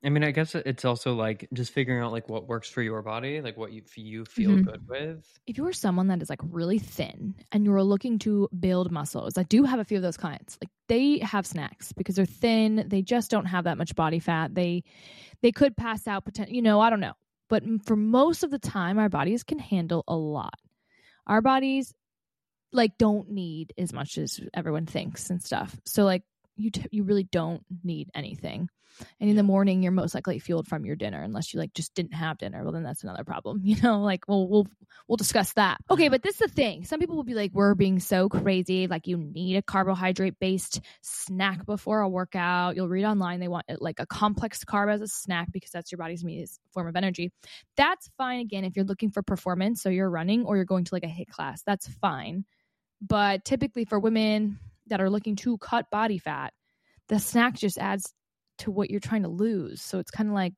I 0.04 0.10
mean, 0.10 0.22
I 0.22 0.32
guess 0.32 0.54
it's 0.54 0.84
also 0.84 1.14
like 1.14 1.48
just 1.54 1.72
figuring 1.72 2.02
out 2.02 2.12
like 2.12 2.28
what 2.28 2.46
works 2.46 2.68
for 2.68 2.82
your 2.82 3.00
body, 3.00 3.40
like 3.40 3.56
what 3.56 3.72
you 3.72 3.82
you 3.96 4.26
feel 4.26 4.50
mm-hmm. 4.50 4.70
good 4.70 4.86
with. 4.86 5.26
If 5.46 5.56
you 5.56 5.66
are 5.66 5.72
someone 5.72 6.08
that 6.08 6.20
is 6.20 6.28
like 6.28 6.40
really 6.42 6.78
thin 6.78 7.34
and 7.52 7.64
you're 7.64 7.82
looking 7.82 8.18
to 8.20 8.48
build 8.60 8.92
muscles, 8.92 9.38
I 9.38 9.44
do 9.44 9.64
have 9.64 9.80
a 9.80 9.84
few 9.84 9.96
of 9.96 10.02
those 10.02 10.18
clients. 10.18 10.58
Like 10.62 10.70
they 10.88 11.18
have 11.18 11.46
snacks 11.46 11.92
because 11.92 12.16
they're 12.16 12.26
thin, 12.26 12.84
they 12.88 13.02
just 13.02 13.30
don't 13.30 13.46
have 13.46 13.64
that 13.64 13.78
much 13.78 13.94
body 13.94 14.18
fat. 14.18 14.54
They 14.54 14.84
they 15.42 15.52
could 15.52 15.76
pass 15.76 16.06
out 16.06 16.24
potential, 16.24 16.54
you 16.54 16.62
know, 16.62 16.80
I 16.80 16.90
don't 16.90 17.00
know. 17.00 17.14
But 17.48 17.62
for 17.84 17.96
most 17.96 18.42
of 18.42 18.50
the 18.50 18.58
time 18.58 18.98
our 18.98 19.08
bodies 19.08 19.42
can 19.42 19.58
handle 19.58 20.04
a 20.08 20.16
lot. 20.16 20.54
Our 21.26 21.40
bodies 21.40 21.92
like 22.72 22.98
don't 22.98 23.30
need 23.30 23.72
as 23.78 23.92
much 23.92 24.18
as 24.18 24.40
everyone 24.52 24.86
thinks 24.86 25.30
and 25.30 25.42
stuff. 25.42 25.76
So 25.84 26.04
like 26.04 26.22
you 26.56 26.70
t- 26.70 26.88
you 26.90 27.04
really 27.04 27.24
don't 27.24 27.62
need 27.82 28.10
anything. 28.14 28.68
And 29.20 29.28
in 29.28 29.34
the 29.36 29.42
morning, 29.42 29.82
you're 29.82 29.92
most 29.92 30.14
likely 30.14 30.38
fueled 30.38 30.68
from 30.68 30.84
your 30.84 30.94
dinner, 30.94 31.20
unless 31.20 31.52
you 31.52 31.58
like 31.58 31.74
just 31.74 31.94
didn't 31.94 32.14
have 32.14 32.38
dinner. 32.38 32.62
Well, 32.62 32.72
then 32.72 32.84
that's 32.84 33.02
another 33.02 33.24
problem, 33.24 33.60
you 33.64 33.80
know. 33.82 34.00
Like, 34.00 34.28
well, 34.28 34.48
we'll 34.48 34.66
we'll 35.08 35.16
discuss 35.16 35.52
that. 35.54 35.78
Okay, 35.90 36.08
but 36.08 36.22
this 36.22 36.34
is 36.34 36.40
the 36.40 36.48
thing. 36.48 36.84
Some 36.84 37.00
people 37.00 37.16
will 37.16 37.24
be 37.24 37.34
like, 37.34 37.52
"We're 37.52 37.74
being 37.74 37.98
so 37.98 38.28
crazy. 38.28 38.86
Like, 38.86 39.06
you 39.06 39.16
need 39.16 39.56
a 39.56 39.62
carbohydrate 39.62 40.38
based 40.38 40.80
snack 41.02 41.66
before 41.66 42.00
a 42.00 42.08
workout." 42.08 42.76
You'll 42.76 42.88
read 42.88 43.04
online 43.04 43.40
they 43.40 43.48
want 43.48 43.66
like 43.80 44.00
a 44.00 44.06
complex 44.06 44.64
carb 44.64 44.92
as 44.92 45.00
a 45.00 45.08
snack 45.08 45.50
because 45.52 45.70
that's 45.70 45.90
your 45.90 45.98
body's 45.98 46.24
form 46.72 46.86
of 46.86 46.96
energy. 46.96 47.32
That's 47.76 48.08
fine. 48.16 48.40
Again, 48.40 48.64
if 48.64 48.76
you're 48.76 48.84
looking 48.84 49.10
for 49.10 49.22
performance, 49.22 49.82
so 49.82 49.88
you're 49.88 50.10
running 50.10 50.44
or 50.44 50.56
you're 50.56 50.64
going 50.64 50.84
to 50.84 50.94
like 50.94 51.04
a 51.04 51.08
HIIT 51.08 51.28
class, 51.28 51.62
that's 51.64 51.88
fine. 52.00 52.44
But 53.00 53.44
typically 53.44 53.84
for 53.84 53.98
women 53.98 54.58
that 54.88 55.00
are 55.00 55.10
looking 55.10 55.36
to 55.36 55.58
cut 55.58 55.90
body 55.90 56.18
fat, 56.18 56.52
the 57.08 57.18
snack 57.18 57.54
just 57.54 57.78
adds 57.78 58.12
to 58.58 58.70
what 58.70 58.90
you're 58.90 59.00
trying 59.00 59.22
to 59.22 59.28
lose. 59.28 59.82
So 59.82 59.98
it's 59.98 60.10
kind 60.10 60.28
of 60.28 60.34
like 60.34 60.52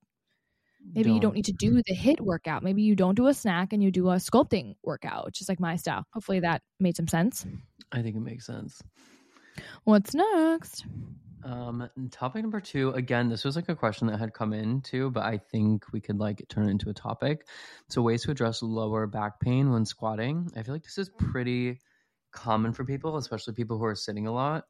maybe 0.94 1.08
don't. 1.08 1.14
you 1.14 1.20
don't 1.20 1.34
need 1.34 1.46
to 1.46 1.52
do 1.52 1.82
the 1.86 1.96
HIIT 1.96 2.20
workout. 2.20 2.62
Maybe 2.62 2.82
you 2.82 2.94
don't 2.94 3.14
do 3.14 3.26
a 3.26 3.34
snack 3.34 3.72
and 3.72 3.82
you 3.82 3.90
do 3.90 4.10
a 4.10 4.16
sculpting 4.16 4.74
workout, 4.82 5.24
which 5.24 5.40
is 5.40 5.48
like 5.48 5.60
my 5.60 5.76
style. 5.76 6.04
Hopefully 6.12 6.40
that 6.40 6.62
made 6.78 6.96
some 6.96 7.08
sense. 7.08 7.46
I 7.92 8.02
think 8.02 8.16
it 8.16 8.20
makes 8.20 8.46
sense. 8.46 8.82
What's 9.84 10.14
next? 10.14 10.84
Um, 11.44 11.88
topic 12.10 12.42
number 12.42 12.60
two. 12.60 12.90
Again, 12.90 13.28
this 13.28 13.44
was 13.44 13.54
like 13.54 13.68
a 13.68 13.76
question 13.76 14.08
that 14.08 14.18
had 14.18 14.34
come 14.34 14.52
in 14.52 14.80
too, 14.80 15.10
but 15.10 15.24
I 15.24 15.38
think 15.38 15.84
we 15.92 16.00
could 16.00 16.18
like 16.18 16.44
turn 16.48 16.66
it 16.66 16.72
into 16.72 16.90
a 16.90 16.94
topic. 16.94 17.46
So 17.88 18.02
ways 18.02 18.24
to 18.24 18.32
address 18.32 18.62
lower 18.62 19.06
back 19.06 19.38
pain 19.38 19.70
when 19.70 19.86
squatting. 19.86 20.50
I 20.56 20.62
feel 20.64 20.74
like 20.74 20.82
this 20.82 20.98
is 20.98 21.08
pretty 21.08 21.78
common 22.36 22.72
for 22.72 22.84
people, 22.84 23.16
especially 23.16 23.54
people 23.54 23.78
who 23.78 23.84
are 23.84 23.94
sitting 23.94 24.26
a 24.26 24.32
lot. 24.32 24.64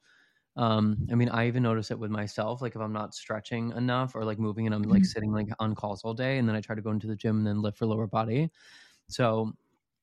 Um, 0.56 1.06
I 1.12 1.14
mean, 1.14 1.28
I 1.28 1.46
even 1.48 1.62
notice 1.62 1.90
it 1.90 1.98
with 1.98 2.10
myself. 2.10 2.62
Like 2.62 2.74
if 2.74 2.80
I'm 2.80 2.92
not 2.92 3.14
stretching 3.14 3.72
enough 3.72 4.14
or 4.14 4.24
like 4.24 4.38
moving 4.38 4.64
and 4.64 4.74
I'm 4.74 4.82
like 4.84 5.02
mm-hmm. 5.02 5.04
sitting 5.04 5.32
like 5.32 5.48
on 5.58 5.74
calls 5.74 6.02
all 6.02 6.14
day 6.14 6.38
and 6.38 6.48
then 6.48 6.56
I 6.56 6.62
try 6.62 6.74
to 6.74 6.80
go 6.80 6.90
into 6.90 7.06
the 7.06 7.16
gym 7.16 7.36
and 7.38 7.46
then 7.46 7.60
lift 7.60 7.76
for 7.76 7.84
lower 7.84 8.06
body. 8.06 8.50
So 9.08 9.52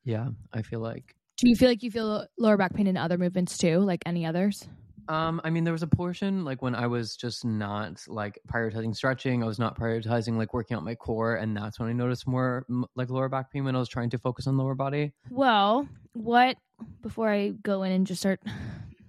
yeah, 0.04 0.28
I 0.54 0.62
feel 0.62 0.80
like 0.80 1.16
Do 1.38 1.50
you 1.50 1.56
feel 1.56 1.70
like 1.70 1.82
you 1.82 1.90
feel 1.90 2.28
lower 2.38 2.58
back 2.58 2.76
pain 2.76 2.86
in 2.86 2.98
other 2.98 3.18
movements 3.18 3.58
too, 3.58 3.80
like 3.80 4.04
any 4.06 4.28
others? 4.28 4.68
Um, 5.10 5.42
I 5.44 5.50
mean, 5.50 5.64
there 5.64 5.74
was 5.74 5.84
a 5.84 5.88
portion 5.88 6.46
like 6.46 6.62
when 6.62 6.76
I 6.76 6.88
was 6.88 7.16
just 7.18 7.44
not 7.44 8.02
like 8.08 8.40
prioritizing 8.48 8.96
stretching. 8.96 9.44
I 9.44 9.46
was 9.46 9.60
not 9.60 9.78
prioritizing 9.78 10.38
like 10.38 10.54
working 10.54 10.78
out 10.78 10.84
my 10.84 10.96
core, 10.96 11.36
and 11.36 11.58
that's 11.58 11.80
when 11.80 11.90
I 11.90 11.94
noticed 11.94 12.26
more 12.28 12.66
like 12.96 13.10
lower 13.10 13.28
back 13.28 13.52
pain 13.52 13.66
when 13.66 13.76
I 13.76 13.80
was 13.80 13.90
trying 13.90 14.10
to 14.12 14.18
focus 14.18 14.48
on 14.48 14.58
lower 14.58 14.76
body. 14.76 15.12
Well, 15.30 15.88
what 16.14 16.58
before 17.02 17.30
I 17.30 17.50
go 17.50 17.84
in 17.84 17.92
and 17.92 18.08
just 18.08 18.22
start 18.22 18.42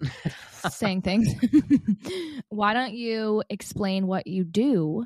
saying 0.71 1.03
things. 1.03 1.29
Why 2.49 2.75
don't 2.75 2.95
you 2.95 3.43
explain 3.51 4.07
what 4.07 4.27
you 4.27 4.45
do 4.45 5.05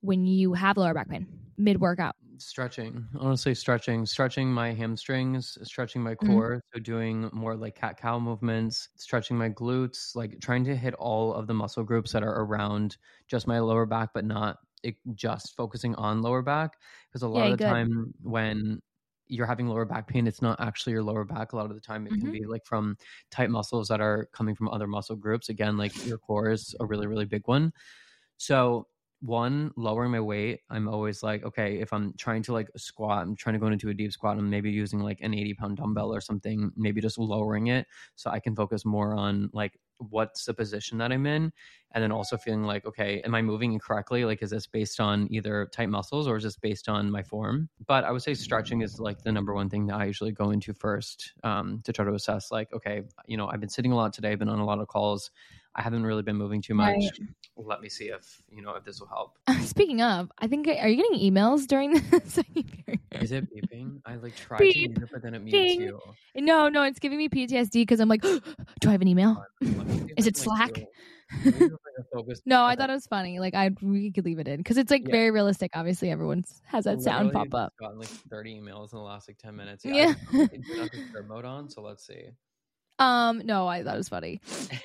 when 0.00 0.26
you 0.26 0.54
have 0.54 0.76
lower 0.76 0.94
back 0.94 1.08
pain 1.08 1.26
mid 1.56 1.80
workout? 1.80 2.16
Stretching, 2.40 3.04
honestly, 3.18 3.52
stretching, 3.52 4.06
stretching 4.06 4.52
my 4.52 4.72
hamstrings, 4.72 5.58
stretching 5.64 6.02
my 6.02 6.14
mm-hmm. 6.14 6.32
core. 6.32 6.50
Mm-hmm. 6.50 6.78
So, 6.78 6.80
doing 6.80 7.30
more 7.32 7.56
like 7.56 7.74
cat 7.74 8.00
cow 8.00 8.18
movements, 8.20 8.90
stretching 8.96 9.36
my 9.36 9.50
glutes, 9.50 10.14
like 10.14 10.38
trying 10.40 10.64
to 10.64 10.76
hit 10.76 10.94
all 10.94 11.34
of 11.34 11.48
the 11.48 11.54
muscle 11.54 11.82
groups 11.82 12.12
that 12.12 12.22
are 12.22 12.42
around 12.42 12.96
just 13.26 13.48
my 13.48 13.58
lower 13.58 13.86
back, 13.86 14.10
but 14.14 14.24
not 14.24 14.58
it, 14.84 14.94
just 15.14 15.56
focusing 15.56 15.96
on 15.96 16.22
lower 16.22 16.42
back. 16.42 16.74
Because 17.08 17.22
a 17.22 17.28
lot 17.28 17.40
yeah, 17.40 17.44
of 17.46 17.50
the 17.52 17.56
good. 17.64 17.70
time 17.70 18.14
when 18.22 18.80
you're 19.28 19.46
having 19.46 19.68
lower 19.68 19.84
back 19.84 20.08
pain, 20.08 20.26
it's 20.26 20.42
not 20.42 20.60
actually 20.60 20.92
your 20.92 21.02
lower 21.02 21.24
back. 21.24 21.52
A 21.52 21.56
lot 21.56 21.66
of 21.66 21.74
the 21.74 21.80
time, 21.80 22.06
it 22.06 22.12
mm-hmm. 22.12 22.22
can 22.22 22.32
be 22.32 22.44
like 22.44 22.64
from 22.64 22.96
tight 23.30 23.50
muscles 23.50 23.88
that 23.88 24.00
are 24.00 24.28
coming 24.32 24.54
from 24.54 24.68
other 24.68 24.86
muscle 24.86 25.16
groups. 25.16 25.48
Again, 25.48 25.76
like 25.76 26.06
your 26.06 26.18
core 26.18 26.50
is 26.50 26.74
a 26.80 26.86
really, 26.86 27.06
really 27.06 27.24
big 27.24 27.46
one. 27.46 27.72
So, 28.36 28.86
one, 29.20 29.72
lowering 29.76 30.12
my 30.12 30.20
weight, 30.20 30.60
I'm 30.70 30.88
always 30.88 31.24
like, 31.24 31.44
okay, 31.44 31.80
if 31.80 31.92
I'm 31.92 32.14
trying 32.16 32.42
to 32.44 32.52
like 32.52 32.68
squat, 32.76 33.22
I'm 33.22 33.34
trying 33.34 33.54
to 33.54 33.58
go 33.58 33.66
into 33.66 33.88
a 33.88 33.94
deep 33.94 34.12
squat, 34.12 34.38
I'm 34.38 34.48
maybe 34.48 34.70
using 34.70 35.00
like 35.00 35.20
an 35.22 35.34
80 35.34 35.54
pound 35.54 35.76
dumbbell 35.78 36.14
or 36.14 36.20
something, 36.20 36.70
maybe 36.76 37.00
just 37.00 37.18
lowering 37.18 37.66
it 37.66 37.86
so 38.14 38.30
I 38.30 38.38
can 38.38 38.54
focus 38.54 38.84
more 38.84 39.14
on 39.14 39.50
like 39.52 39.78
what's 39.98 40.44
the 40.44 40.54
position 40.54 40.98
that 40.98 41.12
I'm 41.12 41.26
in. 41.26 41.52
And 41.92 42.04
then 42.04 42.12
also 42.12 42.36
feeling 42.36 42.64
like, 42.64 42.84
okay, 42.84 43.22
am 43.22 43.34
I 43.34 43.40
moving 43.40 43.72
incorrectly? 43.72 44.24
Like, 44.24 44.42
is 44.42 44.50
this 44.50 44.66
based 44.66 45.00
on 45.00 45.26
either 45.30 45.68
tight 45.72 45.88
muscles 45.88 46.28
or 46.28 46.36
is 46.36 46.44
this 46.44 46.56
based 46.56 46.88
on 46.88 47.10
my 47.10 47.22
form? 47.22 47.68
But 47.86 48.04
I 48.04 48.12
would 48.12 48.22
say 48.22 48.34
stretching 48.34 48.82
is 48.82 49.00
like 49.00 49.22
the 49.22 49.32
number 49.32 49.54
one 49.54 49.70
thing 49.70 49.86
that 49.86 49.96
I 49.96 50.04
usually 50.04 50.32
go 50.32 50.50
into 50.50 50.74
first 50.74 51.32
um, 51.44 51.80
to 51.84 51.92
try 51.92 52.04
to 52.04 52.12
assess, 52.12 52.50
like, 52.50 52.72
okay, 52.74 53.02
you 53.26 53.36
know, 53.38 53.48
I've 53.48 53.60
been 53.60 53.70
sitting 53.70 53.92
a 53.92 53.96
lot 53.96 54.12
today, 54.12 54.32
I've 54.32 54.38
been 54.38 54.50
on 54.50 54.58
a 54.58 54.66
lot 54.66 54.80
of 54.80 54.88
calls. 54.88 55.30
I 55.78 55.82
haven't 55.82 56.04
really 56.04 56.22
been 56.22 56.36
moving 56.36 56.60
too 56.60 56.74
much. 56.74 56.96
Right. 56.96 57.10
Let 57.56 57.80
me 57.80 57.88
see 57.88 58.06
if 58.06 58.42
you 58.50 58.62
know 58.62 58.72
if 58.74 58.84
this 58.84 58.98
will 59.00 59.06
help. 59.06 59.38
Speaking 59.62 60.02
of, 60.02 60.30
I 60.38 60.48
think 60.48 60.66
are 60.66 60.88
you 60.88 60.96
getting 60.96 61.20
emails 61.32 61.68
during 61.68 61.92
this? 62.10 62.38
Is 63.12 63.30
it 63.32 63.46
beeping? 63.54 64.00
I 64.04 64.16
like 64.16 64.34
tried 64.34 64.58
Beep. 64.58 64.74
to 64.74 64.78
mute 64.88 64.98
it, 65.02 65.08
but 65.12 65.22
then 65.22 65.34
it 65.34 65.38
mutes 65.42 65.52
Ding. 65.56 65.80
you. 65.80 66.00
no, 66.36 66.68
no, 66.68 66.82
it's 66.82 66.98
giving 66.98 67.16
me 67.18 67.28
PTSD 67.28 67.72
because 67.74 68.00
I'm 68.00 68.08
like, 68.08 68.22
do 68.22 68.40
I 68.86 68.90
have 68.90 69.02
an 69.02 69.08
email? 69.08 69.44
Let 69.60 69.86
me 69.86 69.98
see 69.98 70.04
if 70.04 70.18
Is 70.18 70.26
it 70.26 70.36
Slack? 70.36 70.74
do- 70.74 70.84
let 71.44 71.44
me 71.44 71.50
see 71.52 71.64
if 71.66 71.72
I 71.72 71.90
can 71.96 72.04
focus. 72.12 72.42
No, 72.44 72.64
I 72.64 72.74
thought 72.74 72.90
it 72.90 72.94
was 72.94 73.06
funny. 73.06 73.38
Like 73.38 73.54
I 73.54 73.70
we 73.80 74.10
could 74.10 74.24
leave 74.24 74.40
it 74.40 74.48
in 74.48 74.56
because 74.58 74.78
it's 74.78 74.90
like 74.90 75.02
Yeah. 75.06 75.12
very 75.12 75.30
realistic. 75.30 75.70
Obviously, 75.74 76.10
everyone's 76.10 76.60
has 76.66 76.84
that 76.86 77.02
sound 77.02 77.32
pop 77.32 77.54
up. 77.54 77.72
Gotten 77.78 77.98
like 78.00 78.08
30 78.08 78.60
emails 78.60 78.92
in 78.92 78.98
the 78.98 79.04
last 79.04 79.28
like 79.28 79.38
10 79.38 79.54
minutes. 79.54 79.84
Yeah. 79.84 80.14
I 80.32 80.46
do 80.46 80.60
not 81.14 81.28
mode 81.28 81.44
on, 81.44 81.68
so 81.70 81.82
let's 81.82 82.04
see. 82.06 82.24
Um, 82.98 83.42
no, 83.44 83.66
I 83.66 83.82
thought 83.84 83.94
it 83.94 83.98
was 83.98 84.08
funny. 84.08 84.40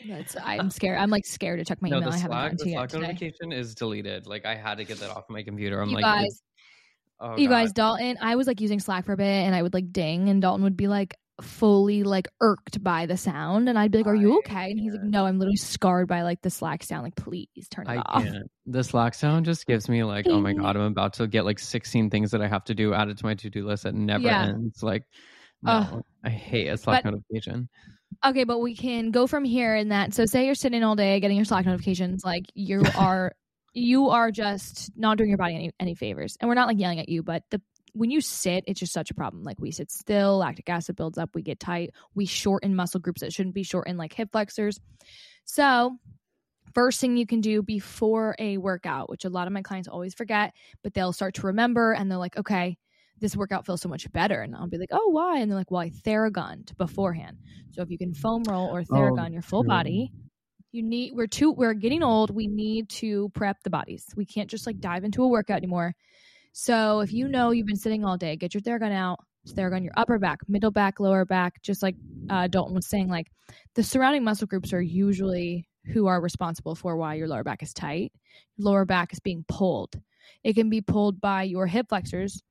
That's 0.08 0.36
I'm 0.44 0.70
scared. 0.72 1.00
I'm 1.00 1.10
like 1.10 1.26
scared 1.26 1.60
to 1.60 1.66
check 1.66 1.82
my 1.82 1.90
no, 1.90 1.98
email. 1.98 2.10
the 2.12 2.16
I 2.16 2.20
haven't 2.20 2.32
Slack, 2.38 2.58
the 2.58 2.72
Slack 2.72 2.94
notification 2.94 3.52
is 3.52 3.74
deleted. 3.76 4.28
Like 4.28 4.46
I 4.46 4.56
had 4.56 4.76
to 4.78 4.86
get 4.86 5.00
that 5.00 5.10
off 5.10 5.24
my 5.30 5.42
computer. 5.44 5.82
I'm 5.82 5.90
You 5.90 5.96
like, 5.96 6.04
guys, 6.04 6.42
oh, 7.20 7.38
you 7.38 7.48
God. 7.50 7.56
guys, 7.56 7.72
Dalton. 7.74 8.18
I 8.22 8.36
was 8.36 8.46
like 8.48 8.62
using 8.62 8.80
Slack 8.80 9.06
for 9.06 9.14
a 9.14 9.18
bit, 9.18 9.26
and 9.26 9.56
I 9.56 9.62
would 9.62 9.74
like 9.74 9.92
ding, 9.92 10.30
and 10.30 10.42
Dalton 10.42 10.64
would 10.64 10.78
be 10.78 10.88
like 10.88 11.16
fully 11.42 12.04
like 12.04 12.28
irked 12.42 12.84
by 12.84 13.08
the 13.08 13.18
sound, 13.18 13.68
and 13.68 13.80
I'd 13.80 13.90
be 13.92 13.98
like, 13.98 14.08
"Are 14.08 14.16
you 14.16 14.38
okay?" 14.40 14.70
And 14.70 14.80
he's 14.80 14.94
like, 14.94 15.02
"No, 15.04 15.26
I'm 15.26 15.40
literally 15.40 15.56
scarred 15.56 16.08
by 16.08 16.22
like 16.22 16.44
the 16.44 16.52
Slack 16.52 16.84
sound. 16.84 17.04
Like, 17.04 17.16
please 17.16 17.48
turn 17.72 17.88
it 17.88 17.92
I 17.94 17.98
off." 17.98 18.24
can't. 18.24 18.52
The 18.68 18.84
Slack 18.84 19.16
sound 19.16 19.46
just 19.46 19.66
gives 19.66 19.90
me 19.90 20.04
like, 20.04 20.28
oh 20.28 20.40
my 20.40 20.54
god, 20.62 20.76
I'm 20.76 20.84
about 20.84 21.14
to 21.14 21.28
get 21.28 21.46
like 21.46 21.58
16 21.58 22.12
things 22.12 22.30
that 22.32 22.42
I 22.44 22.48
have 22.48 22.64
to 22.66 22.76
do 22.76 22.94
added 22.94 23.18
to 23.18 23.26
my 23.26 23.34
to 23.34 23.50
do 23.50 23.66
list 23.66 23.84
that 23.84 23.96
never 23.96 24.24
Yeah. 24.26 24.44
ends. 24.50 24.84
Like, 24.84 25.04
no. 25.64 26.02
I 26.24 26.30
hate 26.30 26.68
a 26.68 26.78
Slack 26.78 27.04
But- 27.04 27.12
notification. 27.12 27.70
Okay, 28.24 28.44
but 28.44 28.60
we 28.60 28.76
can 28.76 29.12
go 29.12 29.28
from 29.28 29.44
here 29.44 29.76
in 29.76 29.90
that. 29.90 30.14
So, 30.14 30.26
say 30.26 30.46
you're 30.46 30.56
sitting 30.56 30.84
all 30.84 30.96
day 30.96 31.20
getting 31.20 31.36
your 31.36 31.46
Slack 31.46 31.66
notifications, 31.66 32.24
like 32.24 32.46
you 32.54 32.84
are, 32.98 33.34
you 33.74 34.10
are 34.10 34.32
just 34.32 34.92
not 34.96 35.18
doing 35.18 35.30
your 35.30 35.38
body 35.38 35.56
any 35.56 35.72
any 35.80 35.96
favors. 35.96 36.38
And 36.40 36.48
we're 36.48 36.56
not 36.56 36.68
like 36.68 36.80
yelling 36.80 37.00
at 37.00 37.10
you, 37.10 37.24
but 37.24 37.44
the 37.50 37.62
when 37.94 38.10
you 38.10 38.22
sit, 38.22 38.64
it's 38.68 38.80
just 38.80 38.94
such 38.94 39.12
a 39.12 39.14
problem. 39.14 39.44
Like 39.44 39.60
we 39.60 39.72
sit 39.72 39.92
still, 39.92 40.38
lactic 40.40 40.70
acid 40.70 40.96
builds 40.96 41.18
up, 41.18 41.32
we 41.36 41.42
get 41.42 41.60
tight, 41.60 41.92
we 42.16 42.26
shorten 42.26 42.76
muscle 42.76 43.00
groups 43.00 43.22
that 43.22 43.34
shouldn't 43.34 43.56
be 43.56 43.64
shortened, 43.64 43.98
like 43.98 44.14
hip 44.14 44.30
flexors. 44.32 44.80
So, 45.46 45.98
first 46.74 47.00
thing 47.00 47.18
you 47.18 47.28
can 47.28 47.42
do 47.42 47.62
before 47.62 48.36
a 48.40 48.58
workout, 48.58 49.10
which 49.10 49.26
a 49.26 49.30
lot 49.30 49.48
of 49.48 49.54
my 49.54 49.62
clients 49.62 49.88
always 49.88 50.14
forget, 50.14 50.54
but 50.84 50.94
they'll 50.94 51.14
start 51.14 51.36
to 51.36 51.48
remember, 51.48 51.94
and 51.94 52.10
they're 52.10 52.18
like, 52.18 52.38
okay. 52.38 52.78
This 53.20 53.36
workout 53.36 53.66
feels 53.66 53.82
so 53.82 53.90
much 53.90 54.12
better. 54.12 54.42
And 54.42 54.56
I'll 54.56 54.68
be 54.68 54.78
like, 54.78 54.90
oh, 54.92 55.10
why? 55.10 55.40
And 55.40 55.50
they're 55.50 55.58
like, 55.58 55.72
well, 55.72 55.82
I 55.82 55.90
theragunned 55.90 56.76
beforehand. 56.78 57.38
So 57.72 57.82
if 57.82 57.90
you 57.90 57.98
can 57.98 58.14
foam 58.14 58.44
roll 58.44 58.76
or 58.76 58.84
theragun 58.84 59.34
your 59.34 59.42
full 59.42 59.64
true. 59.64 59.70
body, 59.70 60.12
you 60.72 60.84
need 60.84 61.14
we're 61.16 61.28
too 61.28 61.52
we're 61.52 61.74
getting 61.74 62.04
old. 62.04 62.32
We 62.32 62.48
need 62.48 62.90
to 62.90 63.30
prep 63.30 63.58
the 63.64 63.70
bodies. 63.70 64.06
We 64.16 64.26
can't 64.26 64.50
just 64.50 64.66
like 64.66 64.80
dive 64.80 65.04
into 65.04 65.24
a 65.24 65.28
workout 65.28 65.58
anymore. 65.58 65.94
So 66.52 67.00
if 67.00 67.14
you 67.14 67.28
know 67.28 67.52
you've 67.52 67.68
been 67.68 67.76
sitting 67.76 68.04
all 68.04 68.18
day, 68.18 68.36
get 68.36 68.54
your 68.54 68.62
theragun 68.62 68.92
out. 68.92 69.20
Theragun 69.48 69.84
your 69.84 69.94
upper 69.98 70.20
back, 70.20 70.40
middle 70.48 70.72
back, 70.72 71.00
lower 71.00 71.26
back. 71.26 71.62
Just 71.62 71.84
like 71.84 71.96
uh, 72.30 72.48
Dalton 72.48 72.76
was 72.76 72.88
saying, 72.88 73.10
like 73.10 73.28
the 73.76 73.84
surrounding 73.84 74.24
muscle 74.24 74.48
groups 74.48 74.72
are 74.74 74.82
usually 74.82 75.68
who 75.94 76.08
are 76.08 76.22
responsible 76.22 76.76
for 76.76 76.96
why 76.96 77.16
your 77.16 77.28
lower 77.28 77.44
back 77.44 77.62
is 77.62 77.74
tight. 77.74 78.14
Lower 78.58 78.86
back 78.86 79.12
is 79.12 79.20
being 79.20 79.44
pulled. 79.48 80.00
It 80.44 80.54
can 80.54 80.70
be 80.70 80.82
pulled 80.82 81.20
by 81.20 81.44
your 81.44 81.68
hip 81.68 81.88
flexors, 81.90 82.42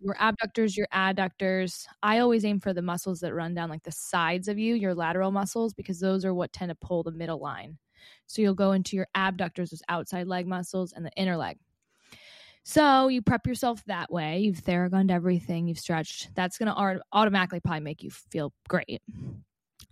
your 0.00 0.16
abductors, 0.18 0.76
your 0.76 0.88
adductors. 0.94 1.84
I 2.02 2.18
always 2.18 2.44
aim 2.44 2.58
for 2.58 2.72
the 2.72 2.82
muscles 2.82 3.20
that 3.20 3.34
run 3.34 3.54
down 3.54 3.68
like 3.68 3.82
the 3.82 3.92
sides 3.92 4.48
of 4.48 4.58
you, 4.58 4.74
your 4.74 4.94
lateral 4.94 5.30
muscles, 5.30 5.74
because 5.74 6.00
those 6.00 6.24
are 6.24 6.34
what 6.34 6.52
tend 6.52 6.70
to 6.70 6.74
pull 6.74 7.02
the 7.02 7.12
middle 7.12 7.38
line. 7.38 7.78
So 8.26 8.40
you'll 8.40 8.54
go 8.54 8.72
into 8.72 8.96
your 8.96 9.08
abductors, 9.14 9.70
those 9.70 9.82
outside 9.88 10.26
leg 10.26 10.46
muscles, 10.46 10.92
and 10.92 11.04
the 11.04 11.12
inner 11.16 11.36
leg. 11.36 11.58
So 12.62 13.08
you 13.08 13.22
prep 13.22 13.46
yourself 13.46 13.82
that 13.86 14.12
way. 14.12 14.40
You've 14.40 14.62
theragunned 14.62 15.10
everything, 15.10 15.66
you've 15.66 15.78
stretched. 15.78 16.34
That's 16.34 16.58
going 16.58 16.68
to 16.68 17.02
automatically 17.12 17.60
probably 17.60 17.80
make 17.80 18.02
you 18.02 18.10
feel 18.10 18.52
great. 18.68 19.02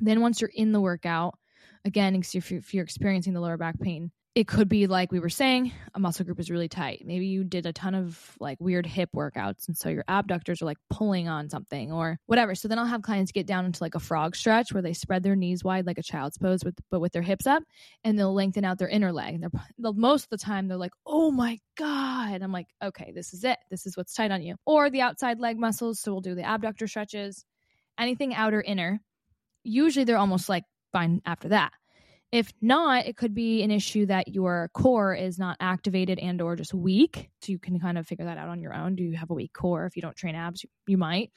Then 0.01 0.21
once 0.21 0.41
you're 0.41 0.51
in 0.55 0.73
the 0.73 0.81
workout, 0.81 1.39
again, 1.85 2.15
if 2.15 2.35
you're, 2.51 2.59
if 2.59 2.73
you're 2.75 2.85
experiencing 2.85 3.33
the 3.33 3.41
lower 3.41 3.57
back 3.57 3.79
pain, 3.81 4.11
it 4.39 4.47
could 4.47 4.69
be 4.69 4.87
like 4.87 5.11
we 5.11 5.19
were 5.19 5.29
saying, 5.29 5.73
a 5.97 5.99
muscle 5.99 6.25
group 6.25 6.39
is 6.39 6.49
really 6.49 6.69
tight. 6.69 7.03
Maybe 7.05 7.27
you 7.27 7.43
did 7.43 7.67
a 7.67 7.73
ton 7.73 7.97
of 7.97 8.37
like 8.39 8.57
weird 8.61 8.87
hip 8.87 9.11
workouts, 9.13 9.67
and 9.67 9.77
so 9.77 9.89
your 9.89 10.05
abductors 10.07 10.63
are 10.63 10.65
like 10.65 10.79
pulling 10.91 11.27
on 11.27 11.51
something 11.51 11.91
or 11.91 12.21
whatever. 12.27 12.55
So 12.55 12.69
then 12.69 12.79
I'll 12.79 12.87
have 12.87 13.03
clients 13.03 13.33
get 13.33 13.49
down 13.49 13.65
into 13.65 13.83
like 13.83 13.97
a 13.97 13.99
frog 13.99 14.37
stretch 14.37 14.73
where 14.73 14.81
they 14.81 14.93
spread 14.93 15.25
their 15.25 15.35
knees 15.35 15.65
wide 15.65 15.87
like 15.87 15.99
a 15.99 16.05
child's 16.05 16.39
pose, 16.39 16.63
with 16.65 16.79
but 16.89 17.01
with 17.01 17.11
their 17.11 17.23
hips 17.23 17.49
up, 17.49 17.65
and 18.05 18.17
they'll 18.17 18.33
lengthen 18.33 18.65
out 18.65 18.79
their 18.79 18.87
inner 18.87 19.11
leg. 19.11 19.35
And 19.35 19.43
they're 19.43 19.93
most 19.93 20.23
of 20.27 20.31
the 20.31 20.39
time 20.39 20.69
they're 20.69 20.77
like, 20.79 20.95
"Oh 21.05 21.33
my 21.33 21.59
god!" 21.77 22.41
I'm 22.41 22.53
like, 22.53 22.69
"Okay, 22.81 23.11
this 23.13 23.35
is 23.35 23.43
it. 23.43 23.59
This 23.73 23.87
is 23.87 23.97
what's 23.97 24.15
tight 24.15 24.31
on 24.31 24.41
you." 24.43 24.55
Or 24.67 24.89
the 24.89 25.01
outside 25.01 25.41
leg 25.41 25.59
muscles. 25.59 25.99
So 25.99 26.13
we'll 26.13 26.21
do 26.21 26.37
the 26.37 26.49
abductor 26.49 26.87
stretches, 26.87 27.45
anything 27.99 28.37
outer 28.37 28.63
inner. 28.63 29.01
Usually 29.65 30.05
they're 30.05 30.17
almost 30.17 30.49
like 30.49 30.63
fine 30.93 31.23
after 31.27 31.49
that. 31.49 31.73
If 32.31 32.53
not, 32.61 33.07
it 33.07 33.17
could 33.17 33.35
be 33.35 33.63
an 33.63 33.71
issue 33.71 34.07
that 34.07 34.29
your 34.29 34.71
core 34.75 35.15
is 35.15 35.39
not 35.39 35.57
activated 35.61 36.19
and 36.19 36.41
or 36.43 36.57
just 36.57 36.75
weak. 36.75 37.31
So 37.43 37.53
you 37.53 37.59
can 37.59 37.81
kind 37.81 37.97
of 37.97 38.07
figure 38.07 38.27
that 38.27 38.37
out 38.37 38.49
on 38.49 38.61
your 38.61 38.75
own. 38.75 38.97
Do 38.97 39.03
you 39.03 39.17
have 39.17 39.31
a 39.31 39.35
weak 39.35 39.55
core? 39.55 39.87
If 39.87 39.97
you 39.97 40.03
don't 40.03 40.17
train 40.17 40.35
abs, 40.35 40.65
you, 40.87 40.99
might. 40.99 41.33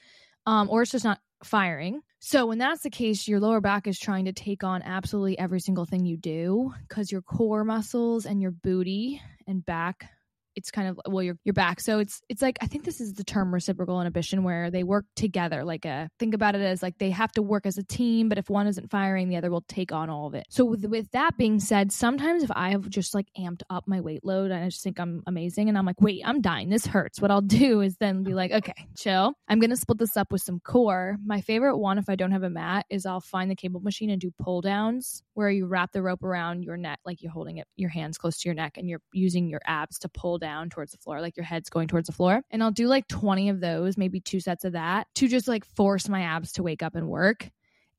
Um, 0.46 0.70
or 0.70 0.82
it's 0.82 0.92
just 0.92 1.06
not 1.06 1.20
firing. 1.44 2.02
So 2.20 2.46
when 2.46 2.58
that's 2.58 2.84
the 2.84 2.90
case, 2.90 3.28
your 3.28 3.40
lower 3.40 3.62
back 3.62 3.88
is 3.88 3.98
trying 3.98 4.26
to 4.26 4.34
take 4.34 4.64
on 4.64 4.82
absolutely 4.84 5.40
every 5.40 5.60
single 5.60 5.86
thing 5.86 6.06
you 6.06 6.18
do 6.18 6.74
because 6.88 7.12
your 7.12 7.22
core 7.22 7.64
muscles 7.64 8.26
and 8.26 8.42
your 8.42 8.52
booty 8.52 9.22
and 9.48 9.66
back 9.66 10.10
it's 10.56 10.72
kind 10.72 10.88
of 10.88 11.00
well 11.08 11.24
you're 11.24 11.38
you're 11.44 11.54
back. 11.54 11.80
So 11.80 12.00
it's 12.00 12.22
it's 12.30 12.42
like 12.42 12.58
i 12.62 12.68
think 12.68 12.84
this 12.84 13.02
is 13.02 13.14
the 13.14 13.24
term 13.24 13.54
reciprocal 13.54 14.00
inhibition 14.00 14.44
where 14.44 14.72
they 14.72 14.84
work 14.84 15.06
together 15.16 15.64
like 15.64 15.86
a 15.86 16.10
think 16.20 16.34
about 16.34 16.56
it 16.56 16.62
as 16.62 16.82
like 16.82 16.98
they 16.98 17.10
have 17.10 17.32
to 17.34 17.42
work 17.42 17.66
as 17.66 17.78
a 17.78 17.84
team 17.84 18.30
but 18.30 18.38
if 18.38 18.50
one 18.50 18.68
isn't 18.68 18.90
firing 18.90 19.30
the 19.30 19.38
other 19.38 19.52
will 19.52 19.64
take 19.68 19.92
on 19.92 20.10
all 20.10 20.28
of 20.28 20.34
it. 20.34 20.46
So 20.50 20.66
with, 20.66 20.86
with 20.86 21.12
that 21.12 21.38
being 21.38 21.60
said 21.60 21.92
sometimes 21.92 22.44
if 22.44 22.52
i 22.56 22.72
have 22.72 22.90
just 22.90 23.14
like 23.14 23.28
amped 23.38 23.64
up 23.70 23.88
my 23.88 24.02
weight 24.02 24.26
load 24.26 24.52
and 24.52 24.64
i 24.64 24.70
just 24.70 24.84
think 24.84 25.00
i'm 25.00 25.24
amazing 25.28 25.70
and 25.70 25.78
i'm 25.78 25.86
like 25.86 26.02
wait 26.02 26.22
i'm 26.26 26.42
dying. 26.42 26.70
This 26.70 26.86
hurts. 26.86 27.22
What 27.22 27.32
i'll 27.32 27.42
do 27.42 27.82
is 27.82 27.98
then 27.98 28.24
be 28.24 28.34
like 28.34 28.52
okay 28.52 28.88
chill. 28.96 29.34
I'm 29.48 29.60
gonna 29.60 29.76
split 29.76 29.98
this 30.00 30.18
up 30.18 30.32
with 30.32 30.42
some 30.42 30.60
core. 30.60 31.18
My 31.26 31.42
favorite 31.42 31.78
one 31.78 31.98
if 31.98 32.10
i 32.10 32.16
don't 32.16 32.32
have 32.32 32.44
a 32.44 32.50
mat 32.50 32.86
is 32.90 33.06
i'll 33.06 33.22
find 33.22 33.50
the 33.50 33.56
cable 33.56 33.80
machine 33.82 34.10
and 34.10 34.22
do 34.22 34.32
pull 34.40 34.62
downs 34.62 35.24
where 35.34 35.50
you 35.50 35.66
wrap 35.66 35.92
the 35.92 36.02
rope 36.02 36.24
around 36.24 36.64
your 36.64 36.78
neck 36.78 37.00
like 37.06 37.22
you're 37.22 37.32
holding 37.32 37.58
it 37.58 37.68
your 37.76 37.90
hands 37.90 38.18
close 38.18 38.38
to 38.40 38.48
your 38.50 38.56
neck 38.56 38.78
and 38.78 38.90
you're 38.90 39.02
using 39.14 39.48
your 39.48 39.62
abs 39.66 40.00
to 40.00 40.10
pull 40.10 40.38
down 40.42 40.70
towards 40.70 40.92
the 40.92 40.98
floor, 40.98 41.22
like 41.22 41.38
your 41.38 41.46
head's 41.46 41.70
going 41.70 41.88
towards 41.88 42.08
the 42.08 42.14
floor. 42.14 42.42
And 42.52 42.62
I'll 42.62 42.72
do 42.72 42.88
like 42.88 43.08
20 43.08 43.48
of 43.50 43.62
those, 43.62 43.98
maybe 43.98 44.20
two 44.20 44.42
sets 44.42 44.66
of 44.66 44.74
that 44.74 45.08
to 45.16 45.30
just 45.30 45.48
like 45.48 45.64
force 45.64 46.10
my 46.10 46.24
abs 46.24 46.52
to 46.54 46.64
wake 46.64 46.84
up 46.84 46.96
and 46.96 47.08
work. 47.08 47.50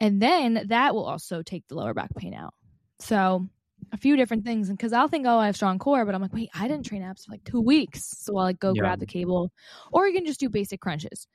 And 0.01 0.21
then 0.21 0.65
that 0.69 0.95
will 0.95 1.07
also 1.07 1.43
take 1.43 1.67
the 1.69 1.77
lower 1.77 1.95
back 1.95 2.15
pain 2.15 2.35
out. 2.35 2.53
So 2.99 3.49
a 3.93 3.97
few 3.97 4.17
different 4.17 4.45
things. 4.45 4.69
And 4.69 4.77
because 4.77 4.93
I'll 4.93 5.09
think, 5.09 5.27
oh, 5.27 5.39
I 5.39 5.47
have 5.47 5.57
strong 5.57 5.79
core, 5.79 6.05
but 6.05 6.15
I'm 6.15 6.23
like, 6.23 6.35
wait, 6.35 6.51
I 6.55 6.69
didn't 6.69 6.87
train 6.87 7.03
abs 7.03 7.25
for 7.25 7.33
like 7.33 7.45
two 7.45 7.61
weeks. 7.61 8.05
So 8.19 8.37
I'll 8.37 8.45
like 8.45 8.59
go 8.59 8.75
Yeah. 8.75 8.81
grab 8.83 9.01
the 9.01 9.07
cable, 9.07 9.53
or 9.93 10.07
you 10.07 10.15
can 10.15 10.27
just 10.27 10.41
do 10.41 10.49
basic 10.49 10.81
crunches. 10.81 11.27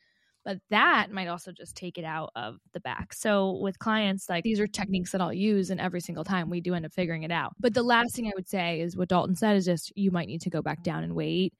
But 0.47 0.59
that 0.69 1.11
might 1.11 1.27
also 1.27 1.51
just 1.51 1.75
take 1.75 1.97
it 1.97 2.05
out 2.05 2.31
of 2.33 2.59
the 2.71 2.79
back. 2.79 3.11
So 3.11 3.59
with 3.61 3.79
clients, 3.79 4.29
like 4.29 4.45
these 4.45 4.61
are 4.61 4.65
techniques 4.65 5.11
that 5.11 5.19
I'll 5.19 5.33
use, 5.33 5.71
and 5.71 5.81
every 5.81 5.99
single 5.99 6.23
time 6.23 6.49
we 6.49 6.61
do 6.61 6.73
end 6.73 6.85
up 6.85 6.93
figuring 6.93 7.23
it 7.23 7.33
out. 7.33 7.51
But 7.59 7.73
the 7.73 7.83
last 7.83 8.15
thing 8.15 8.27
I 8.27 8.31
would 8.33 8.47
say 8.47 8.79
is 8.79 8.95
what 8.95 9.09
Dalton 9.09 9.35
said 9.35 9.57
is 9.57 9.65
just 9.65 9.91
you 9.97 10.09
might 10.09 10.29
need 10.29 10.39
to 10.43 10.49
go 10.49 10.61
back 10.61 10.83
down 10.83 11.03
and 11.03 11.15
wait 11.15 11.53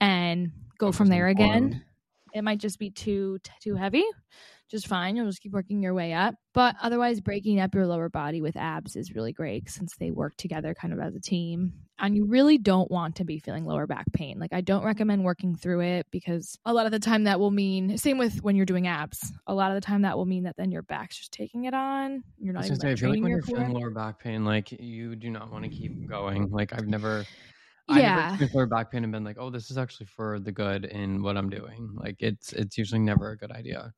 and 0.00 0.50
go 0.78 0.86
Focus 0.86 0.98
from 0.98 1.08
there 1.10 1.28
again. 1.28 1.70
form. 1.70 1.82
It 2.34 2.42
might 2.42 2.58
just 2.58 2.80
be 2.80 2.90
too 2.90 3.38
too 3.62 3.76
heavy. 3.76 4.04
Just 4.68 4.88
fine. 4.88 5.14
You'll 5.14 5.26
just 5.26 5.40
keep 5.40 5.52
working 5.52 5.80
your 5.80 5.94
way 5.94 6.12
up. 6.12 6.34
But 6.54 6.74
otherwise, 6.82 7.20
breaking 7.20 7.60
up 7.60 7.72
your 7.72 7.86
lower 7.86 8.08
body 8.08 8.40
with 8.40 8.56
abs 8.56 8.96
is 8.96 9.14
really 9.14 9.32
great 9.32 9.70
since 9.70 9.94
they 9.96 10.10
work 10.10 10.36
together 10.36 10.74
kind 10.74 10.92
of 10.92 10.98
as 10.98 11.14
a 11.14 11.20
team. 11.20 11.72
And 12.00 12.14
you 12.14 12.26
really 12.26 12.58
don't 12.58 12.90
want 12.90 13.16
to 13.16 13.24
be 13.24 13.40
feeling 13.40 13.64
lower 13.64 13.86
back 13.86 14.06
pain. 14.12 14.38
Like, 14.38 14.52
I 14.52 14.60
don't 14.60 14.84
recommend 14.84 15.24
working 15.24 15.56
through 15.56 15.80
it 15.80 16.06
because 16.12 16.56
a 16.64 16.72
lot 16.72 16.86
of 16.86 16.92
the 16.92 17.00
time 17.00 17.24
that 17.24 17.40
will 17.40 17.50
mean, 17.50 17.98
same 17.98 18.18
with 18.18 18.40
when 18.42 18.54
you're 18.54 18.66
doing 18.66 18.86
abs, 18.86 19.32
a 19.48 19.54
lot 19.54 19.70
of 19.72 19.74
the 19.74 19.80
time 19.80 20.02
that 20.02 20.16
will 20.16 20.24
mean 20.26 20.44
that 20.44 20.56
then 20.56 20.70
your 20.70 20.82
back's 20.82 21.16
just 21.18 21.32
taking 21.32 21.64
it 21.64 21.74
on. 21.74 22.22
You're 22.38 22.52
not 22.54 22.66
even 22.66 22.78
say, 22.80 22.92
I 22.92 22.94
feel 22.94 23.10
like 23.10 23.20
when 23.22 23.30
your 23.30 23.38
you're 23.38 23.42
feeling 23.42 23.70
lower 23.70 23.90
back 23.90 24.20
pain, 24.20 24.44
like 24.44 24.70
you 24.72 25.16
do 25.16 25.28
not 25.30 25.50
want 25.50 25.64
to 25.64 25.70
keep 25.70 26.08
going. 26.08 26.50
Like 26.50 26.72
I've 26.72 26.86
never, 26.86 27.28
never 27.88 28.00
Yeah. 28.00 28.36
lower 28.54 28.66
back 28.66 28.92
pain 28.92 29.02
and 29.04 29.12
been 29.12 29.24
like, 29.24 29.38
oh, 29.38 29.50
this 29.50 29.70
is 29.70 29.78
actually 29.78 30.06
for 30.06 30.38
the 30.40 30.52
good 30.52 30.84
in 30.84 31.22
what 31.22 31.36
I'm 31.36 31.50
doing. 31.50 31.90
Like 31.94 32.16
it's 32.20 32.52
it's 32.52 32.78
usually 32.78 33.00
never 33.00 33.30
a 33.30 33.36
good 33.36 33.50
idea. 33.52 33.92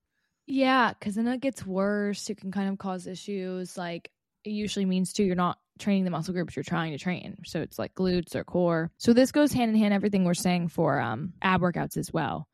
Yeah, 0.46 0.92
because 0.92 1.14
then 1.14 1.26
it 1.28 1.40
gets 1.40 1.64
worse. 1.66 2.28
It 2.30 2.36
can 2.38 2.50
kind 2.50 2.68
of 2.68 2.78
cause 2.78 3.06
issues. 3.06 3.76
Like 3.78 4.10
it 4.44 4.50
usually 4.50 4.84
means 4.84 5.12
too, 5.12 5.24
you're 5.24 5.36
not 5.36 5.58
training 5.80 6.04
the 6.04 6.10
muscle 6.10 6.34
groups 6.34 6.54
you're 6.56 6.62
trying 6.62 6.92
to 6.92 6.98
train. 6.98 7.38
So 7.44 7.60
it's 7.60 7.78
like 7.78 7.94
glutes 7.94 8.34
or 8.34 8.44
core. 8.44 8.90
So 8.98 9.12
this 9.12 9.32
goes 9.32 9.52
hand 9.52 9.70
in 9.70 9.76
hand. 9.76 9.94
Everything 9.94 10.24
we're 10.24 10.34
saying 10.34 10.68
for 10.68 11.00
um, 11.00 11.32
ab 11.42 11.60
workouts 11.60 11.96
as 11.96 12.12
well. 12.12 12.46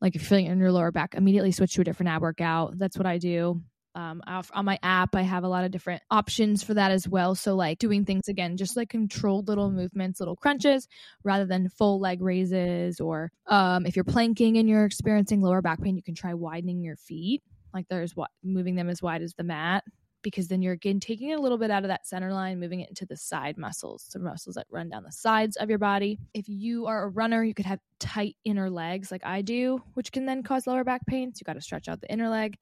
Like 0.00 0.16
if 0.16 0.22
you're 0.22 0.28
feeling 0.28 0.46
in 0.46 0.58
your 0.58 0.72
lower 0.72 0.90
back, 0.90 1.14
immediately 1.14 1.52
switch 1.52 1.74
to 1.74 1.80
a 1.82 1.84
different 1.84 2.10
ab 2.10 2.22
workout. 2.22 2.76
That's 2.78 2.98
what 2.98 3.06
I 3.06 3.18
do. 3.18 3.62
Um, 3.94 4.22
on 4.26 4.64
my 4.64 4.78
app, 4.82 5.14
I 5.14 5.20
have 5.20 5.44
a 5.44 5.48
lot 5.48 5.64
of 5.64 5.70
different 5.70 6.02
options 6.10 6.62
for 6.62 6.72
that 6.74 6.90
as 6.90 7.06
well. 7.06 7.34
So, 7.34 7.54
like 7.54 7.78
doing 7.78 8.06
things 8.06 8.26
again, 8.26 8.56
just 8.56 8.74
like 8.74 8.88
controlled 8.88 9.48
little 9.48 9.70
movements, 9.70 10.18
little 10.18 10.34
crunches, 10.34 10.88
rather 11.24 11.44
than 11.44 11.68
full 11.68 12.00
leg 12.00 12.22
raises. 12.22 13.00
Or 13.00 13.30
um, 13.46 13.84
if 13.84 13.94
you're 13.94 14.04
planking 14.04 14.56
and 14.56 14.66
you're 14.66 14.86
experiencing 14.86 15.42
lower 15.42 15.60
back 15.60 15.82
pain, 15.82 15.96
you 15.96 16.02
can 16.02 16.14
try 16.14 16.32
widening 16.32 16.82
your 16.82 16.96
feet. 16.96 17.42
Like 17.74 17.86
there's 17.88 18.16
what 18.16 18.30
moving 18.42 18.76
them 18.76 18.88
as 18.88 19.02
wide 19.02 19.22
as 19.22 19.34
the 19.34 19.44
mat 19.44 19.84
because 20.22 20.48
then 20.48 20.62
you're 20.62 20.72
again 20.72 21.00
taking 21.00 21.32
a 21.32 21.40
little 21.40 21.58
bit 21.58 21.70
out 21.70 21.84
of 21.84 21.88
that 21.88 22.06
center 22.06 22.32
line, 22.32 22.60
moving 22.60 22.80
it 22.80 22.88
into 22.88 23.06
the 23.06 23.16
side 23.16 23.58
muscles, 23.58 24.08
the 24.12 24.18
muscles 24.18 24.54
that 24.56 24.66
run 24.70 24.88
down 24.88 25.02
the 25.02 25.12
sides 25.12 25.56
of 25.56 25.68
your 25.68 25.78
body. 25.78 26.18
If 26.34 26.48
you 26.48 26.86
are 26.86 27.04
a 27.04 27.08
runner, 27.08 27.42
you 27.42 27.54
could 27.54 27.66
have 27.66 27.80
tight 27.98 28.36
inner 28.44 28.70
legs 28.70 29.10
like 29.10 29.24
I 29.24 29.42
do, 29.42 29.82
which 29.94 30.12
can 30.12 30.26
then 30.26 30.42
cause 30.42 30.66
lower 30.66 30.84
back 30.84 31.06
pain. 31.06 31.34
So 31.34 31.40
you 31.40 31.44
got 31.44 31.54
to 31.54 31.60
stretch 31.60 31.88
out 31.88 32.00
the 32.00 32.12
inner 32.12 32.28
leg. 32.28 32.56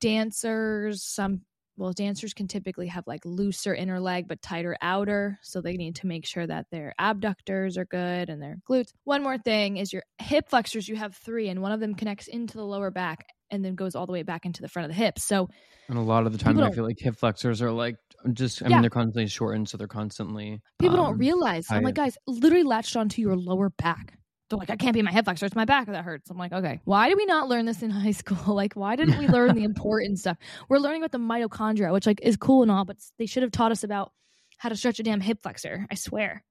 Dancers, 0.00 1.02
some 1.02 1.42
well, 1.78 1.92
dancers 1.92 2.32
can 2.32 2.48
typically 2.48 2.86
have 2.86 3.06
like 3.06 3.24
looser 3.24 3.74
inner 3.74 4.00
leg 4.00 4.28
but 4.28 4.40
tighter 4.40 4.76
outer. 4.80 5.38
So 5.42 5.60
they 5.60 5.76
need 5.76 5.96
to 5.96 6.06
make 6.06 6.26
sure 6.26 6.46
that 6.46 6.66
their 6.70 6.94
abductors 6.98 7.76
are 7.76 7.84
good 7.84 8.30
and 8.30 8.40
their 8.40 8.56
glutes. 8.68 8.92
One 9.04 9.22
more 9.22 9.38
thing 9.38 9.76
is 9.76 9.92
your 9.92 10.02
hip 10.18 10.48
flexors, 10.48 10.88
you 10.88 10.96
have 10.96 11.14
three, 11.14 11.48
and 11.48 11.60
one 11.60 11.72
of 11.72 11.80
them 11.80 11.94
connects 11.94 12.28
into 12.28 12.56
the 12.56 12.64
lower 12.64 12.90
back 12.90 13.26
and 13.50 13.64
then 13.64 13.74
goes 13.74 13.94
all 13.94 14.06
the 14.06 14.12
way 14.12 14.22
back 14.22 14.44
into 14.46 14.62
the 14.62 14.68
front 14.68 14.84
of 14.90 14.96
the 14.96 15.02
hips. 15.02 15.24
So 15.24 15.48
And 15.88 15.98
a 15.98 16.00
lot 16.02 16.26
of 16.26 16.32
the 16.32 16.38
time, 16.38 16.58
I 16.58 16.70
feel 16.70 16.84
like 16.84 16.96
hip 16.98 17.16
flexors 17.16 17.62
are 17.62 17.70
like 17.70 17.96
just. 18.32 18.62
I 18.62 18.66
Yeah. 18.66 18.76
mean, 18.76 18.80
they're 18.82 18.90
constantly 18.90 19.28
shortened, 19.28 19.68
so 19.68 19.76
they're 19.76 19.86
constantly. 19.86 20.60
people 20.78 20.98
um, 20.98 21.06
don't 21.06 21.18
realize. 21.18 21.66
I'm 21.70 21.82
like, 21.82 21.94
guys, 21.94 22.16
literally 22.26 22.64
latched 22.64 22.96
onto 22.96 23.22
your 23.22 23.36
lower 23.36 23.70
back. 23.70 24.18
They're 24.48 24.58
like, 24.58 24.70
I 24.70 24.76
can't 24.76 24.94
be 24.94 25.02
my 25.02 25.10
hip 25.10 25.24
flexor. 25.24 25.46
It's 25.46 25.56
my 25.56 25.64
back 25.64 25.88
that 25.88 26.04
hurts. 26.04 26.30
I'm 26.30 26.38
like, 26.38 26.52
okay, 26.52 26.80
why 26.84 27.08
did 27.08 27.16
we 27.16 27.26
not 27.26 27.48
learn 27.48 27.66
this 27.66 27.82
in 27.82 27.90
high 28.04 28.12
school? 28.12 28.54
Like, 28.54 28.74
why 28.74 28.94
didn't 28.96 29.18
we 29.18 29.26
learn 29.28 29.54
the 29.54 29.64
important 29.72 30.18
stuff? 30.20 30.36
We're 30.68 30.78
learning 30.78 31.02
about 31.02 31.12
the 31.12 31.18
mitochondria, 31.18 31.92
which 31.92 32.06
like 32.06 32.20
is 32.22 32.36
cool 32.36 32.62
and 32.62 32.70
all, 32.70 32.84
but 32.84 32.96
they 33.18 33.26
should 33.26 33.42
have 33.42 33.52
taught 33.52 33.72
us 33.72 33.82
about 33.84 34.12
how 34.58 34.68
to 34.68 34.76
stretch 34.76 34.98
a 35.00 35.02
damn 35.02 35.20
hip 35.20 35.42
flexor. 35.42 35.86
I 35.90 35.94
swear, 35.96 36.44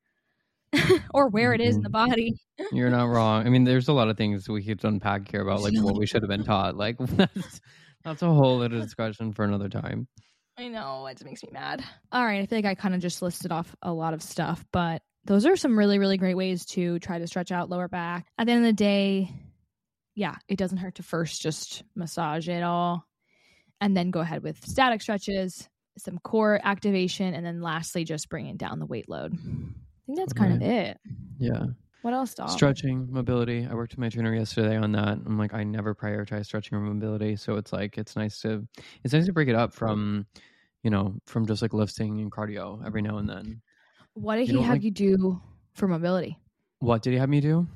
or 1.14 1.30
where 1.30 1.54
it 1.54 1.62
is 1.62 1.76
in 1.76 1.82
mm-hmm. 1.82 1.84
the 1.84 1.90
body. 1.90 2.34
You're 2.72 2.90
not 2.90 3.10
wrong. 3.10 3.46
I 3.46 3.50
mean, 3.50 3.64
there's 3.64 3.88
a 3.88 3.94
lot 3.94 4.10
of 4.10 4.18
things 4.18 4.48
we 4.48 4.64
could 4.64 4.84
unpack 4.84 5.30
here 5.30 5.42
about 5.42 5.62
like 5.62 5.74
what 5.78 5.98
we 5.98 6.06
should 6.06 6.24
have 6.24 6.30
been 6.30 6.44
taught. 6.46 6.76
Like 6.76 6.98
that's 6.98 7.62
that's 8.04 8.22
a 8.22 8.28
whole 8.28 8.62
other 8.62 8.70
discussion 8.70 9.34
for 9.34 9.44
another 9.44 9.70
time. 9.70 10.08
I 10.58 10.70
know 10.70 11.06
it 11.08 11.16
just 11.16 11.26
makes 11.26 11.44
me 11.44 11.50
mad. 11.52 11.84
All 12.12 12.24
right, 12.24 12.42
I 12.42 12.46
feel 12.46 12.60
like 12.60 12.66
I 12.66 12.76
kind 12.76 12.96
of 12.96 13.02
just 13.02 13.22
listed 13.22 13.52
off 13.52 13.76
a 13.82 13.92
lot 13.92 14.14
of 14.14 14.24
stuff, 14.24 14.64
but 14.72 15.02
those 15.26 15.46
are 15.46 15.58
some 15.58 15.78
really, 15.78 16.00
really 16.00 16.18
great 16.18 16.38
ways 16.38 16.66
to 16.68 16.98
try 17.00 17.20
to 17.20 17.28
stretch 17.28 17.52
out 17.52 17.70
lower 17.70 17.90
back. 17.90 18.28
At 18.38 18.46
the 18.46 18.54
end 18.54 18.66
of 18.66 18.70
the 18.70 18.74
day, 18.74 19.34
yeah, 20.16 20.36
it 20.48 20.58
doesn't 20.58 20.78
hurt 20.78 20.96
to 20.96 21.04
first 21.04 21.42
just 21.42 21.84
massage 21.94 22.48
it 22.48 22.64
all, 22.64 23.06
and 23.82 23.98
then 23.98 24.12
go 24.12 24.22
ahead 24.22 24.44
with 24.44 24.66
static 24.66 25.02
stretches, 25.02 25.68
some 25.98 26.20
core 26.20 26.60
activation, 26.64 27.34
and 27.34 27.46
then 27.46 27.62
lastly, 27.62 28.06
just 28.06 28.30
bringing 28.30 28.56
down 28.56 28.80
the 28.80 28.86
weight 28.86 29.10
load. 29.10 29.38
I 30.06 30.08
think 30.08 30.20
that's 30.20 30.34
kind 30.34 30.54
of 30.54 30.62
it. 30.62 31.00
Yeah. 31.40 31.66
What 32.04 32.14
else, 32.14 32.36
Doc? 32.36 32.52
Stretching, 32.52 33.08
mobility. 33.12 33.68
I 33.70 33.74
worked 33.74 33.94
with 33.94 34.00
my 34.00 34.10
trainer 34.10 34.34
yesterday 34.36 34.78
on 34.78 34.92
that. 34.92 35.18
I'm 35.26 35.40
like, 35.40 35.56
I 35.56 35.64
never 35.64 35.96
prioritize 35.96 36.46
stretching 36.46 36.78
or 36.78 36.82
mobility. 36.82 37.36
So 37.36 37.56
it's 37.56 37.74
like 37.74 37.98
it's 37.98 38.16
nice 38.16 38.40
to 38.42 38.68
it's 39.04 39.14
nice 39.14 39.26
to 39.26 39.34
break 39.34 39.48
it 39.50 39.56
up 39.56 39.74
from, 39.74 40.28
you 40.84 40.92
know, 40.92 41.16
from 41.26 41.48
just 41.48 41.64
like 41.64 41.74
lifting 41.74 42.20
and 42.22 42.32
cardio 42.32 42.86
every 42.86 43.02
now 43.02 43.18
and 43.18 43.28
then. 43.28 43.62
What 44.14 44.36
did 44.36 44.50
You 44.50 44.60
he 44.60 44.64
have 44.64 44.74
like- 44.76 44.84
you 44.84 44.92
do 44.92 45.42
for 45.74 45.88
mobility? 45.88 46.38
What 46.80 47.02
did 47.02 47.14
he 47.14 47.20
have 47.20 47.30
me 47.30 47.42
do? 47.42 47.68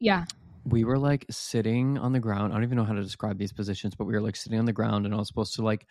Yeah. 0.00 0.26
we 0.64 0.84
were 0.84 0.98
like 0.98 1.24
sitting 1.30 1.96
on 1.96 2.12
the 2.12 2.20
ground. 2.20 2.52
I 2.52 2.56
don't 2.56 2.64
even 2.64 2.76
know 2.76 2.84
how 2.84 2.92
to 2.92 3.02
describe 3.02 3.38
these 3.38 3.52
positions, 3.54 3.94
but 3.94 4.04
we 4.04 4.12
were 4.12 4.20
like 4.20 4.36
sitting 4.36 4.58
on 4.58 4.66
the 4.66 4.72
ground 4.74 5.06
and 5.06 5.14
I 5.14 5.18
was 5.18 5.28
supposed 5.28 5.54
to 5.54 5.62
like 5.62 5.86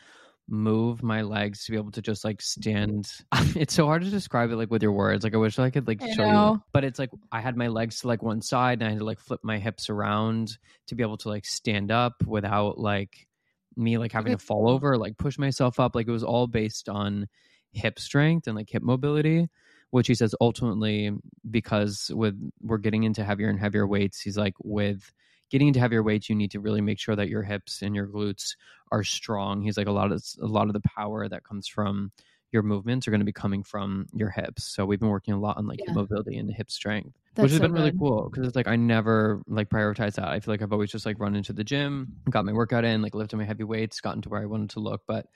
move 0.50 1.04
my 1.04 1.22
legs 1.22 1.66
to 1.66 1.72
be 1.72 1.78
able 1.78 1.92
to 1.92 2.02
just 2.02 2.24
like 2.24 2.38
mm-hmm. 2.38 2.62
stand. 2.62 3.12
it's 3.56 3.74
so 3.74 3.86
hard 3.86 4.04
to 4.04 4.10
describe 4.10 4.52
it 4.52 4.56
like 4.56 4.72
with 4.72 4.84
your 4.84 4.92
words. 4.92 5.24
Like 5.24 5.34
I 5.34 5.38
wish 5.38 5.60
I 5.60 5.70
could 5.70 5.88
like 5.88 6.02
I 6.02 6.14
show 6.14 6.52
you. 6.52 6.62
But 6.74 6.84
it's 6.84 7.00
like 7.00 7.10
I 7.32 7.42
had 7.42 7.58
my 7.58 7.68
legs 7.68 8.02
to 8.02 8.08
like 8.08 8.24
one 8.24 8.42
side 8.42 8.82
and 8.82 8.88
I 8.88 8.92
had 8.92 9.00
to 9.00 9.06
like 9.06 9.20
flip 9.20 9.42
my 9.44 9.58
hips 9.58 9.90
around 9.90 10.58
to 10.88 10.96
be 10.96 11.04
able 11.04 11.18
to 11.18 11.30
like 11.30 11.46
stand 11.46 11.92
up 11.92 12.24
without 12.26 12.78
like 12.80 13.28
me 13.76 13.98
like 13.98 14.12
having 14.12 14.32
to 14.32 14.38
fall 14.38 14.70
over, 14.70 14.98
like 14.98 15.18
push 15.18 15.38
myself 15.38 15.80
up. 15.80 15.96
Like 15.96 16.08
it 16.08 16.12
was 16.12 16.24
all 16.24 16.48
based 16.48 16.90
on 16.90 17.28
hip 17.72 18.00
strength 18.00 18.48
and 18.48 18.56
like 18.56 18.70
hip 18.70 18.82
mobility 18.82 19.48
which 19.90 20.08
he 20.08 20.16
says 20.16 20.36
ultimately 20.42 21.12
because 21.50 22.12
with 22.14 22.36
we're 22.62 22.78
getting 22.78 23.04
into 23.04 23.24
heavier 23.24 23.50
and 23.50 23.60
heavier 23.60 23.88
weights 23.88 24.20
he's 24.20 24.38
like 24.38 24.56
with 24.64 25.14
getting 25.50 25.68
into 25.68 25.80
heavier 25.80 26.04
weights 26.04 26.30
you 26.30 26.36
need 26.36 26.52
to 26.52 26.60
really 26.60 26.82
make 26.82 27.00
sure 27.00 27.16
that 27.16 27.30
your 27.30 27.44
hips 27.44 27.82
and 27.82 27.96
your 27.96 28.08
glutes 28.08 28.56
are 28.92 29.04
strong 29.04 29.62
he's 29.62 29.78
like 29.78 29.88
a 29.88 29.92
lot 29.92 30.12
of 30.12 30.24
a 30.42 30.46
lot 30.46 30.68
of 30.68 30.74
the 30.74 30.82
power 30.82 31.28
that 31.28 31.44
comes 31.44 31.68
from 31.68 32.12
your 32.52 32.64
movements 32.64 33.08
are 33.08 33.12
going 33.12 33.20
to 33.20 33.26
be 33.26 33.34
coming 33.34 33.64
from 33.64 34.08
your 34.14 34.30
hips 34.30 34.64
so 34.64 34.86
we've 34.86 35.00
been 35.00 35.10
working 35.10 35.34
a 35.34 35.40
lot 35.40 35.58
on 35.58 35.68
like 35.68 35.82
Yeah. 35.86 35.86
hip 35.86 35.96
mobility 35.96 36.38
and 36.38 36.52
hip 36.54 36.72
strength 36.72 37.18
That's 37.36 37.40
which 37.40 37.52
has 37.52 37.60
so 37.60 37.68
been 37.68 37.74
really 37.74 37.92
cool 37.92 38.30
because 38.30 38.48
it's 38.48 38.56
like 38.56 38.68
I 38.68 38.76
never 38.76 39.44
like 39.46 39.70
prioritize 39.70 40.16
that. 40.16 40.28
I 40.28 40.40
feel 40.40 40.52
like 40.54 40.64
I've 40.64 40.74
always 40.74 40.90
just 40.92 41.06
like 41.06 41.20
run 41.20 41.36
into 41.36 41.54
the 41.54 41.64
gym, 41.64 42.10
got 42.32 42.46
my 42.46 42.54
workout 42.54 42.84
in, 42.84 43.04
like 43.04 43.14
lifted 43.14 43.38
my 43.38 43.44
heavy 43.46 43.64
weights, 43.64 44.02
gotten 44.02 44.24
to 44.24 44.30
where 44.30 44.42
I 44.42 44.46
wanted 44.48 44.72
to 44.72 44.80
look, 44.80 45.04
but 45.06 45.28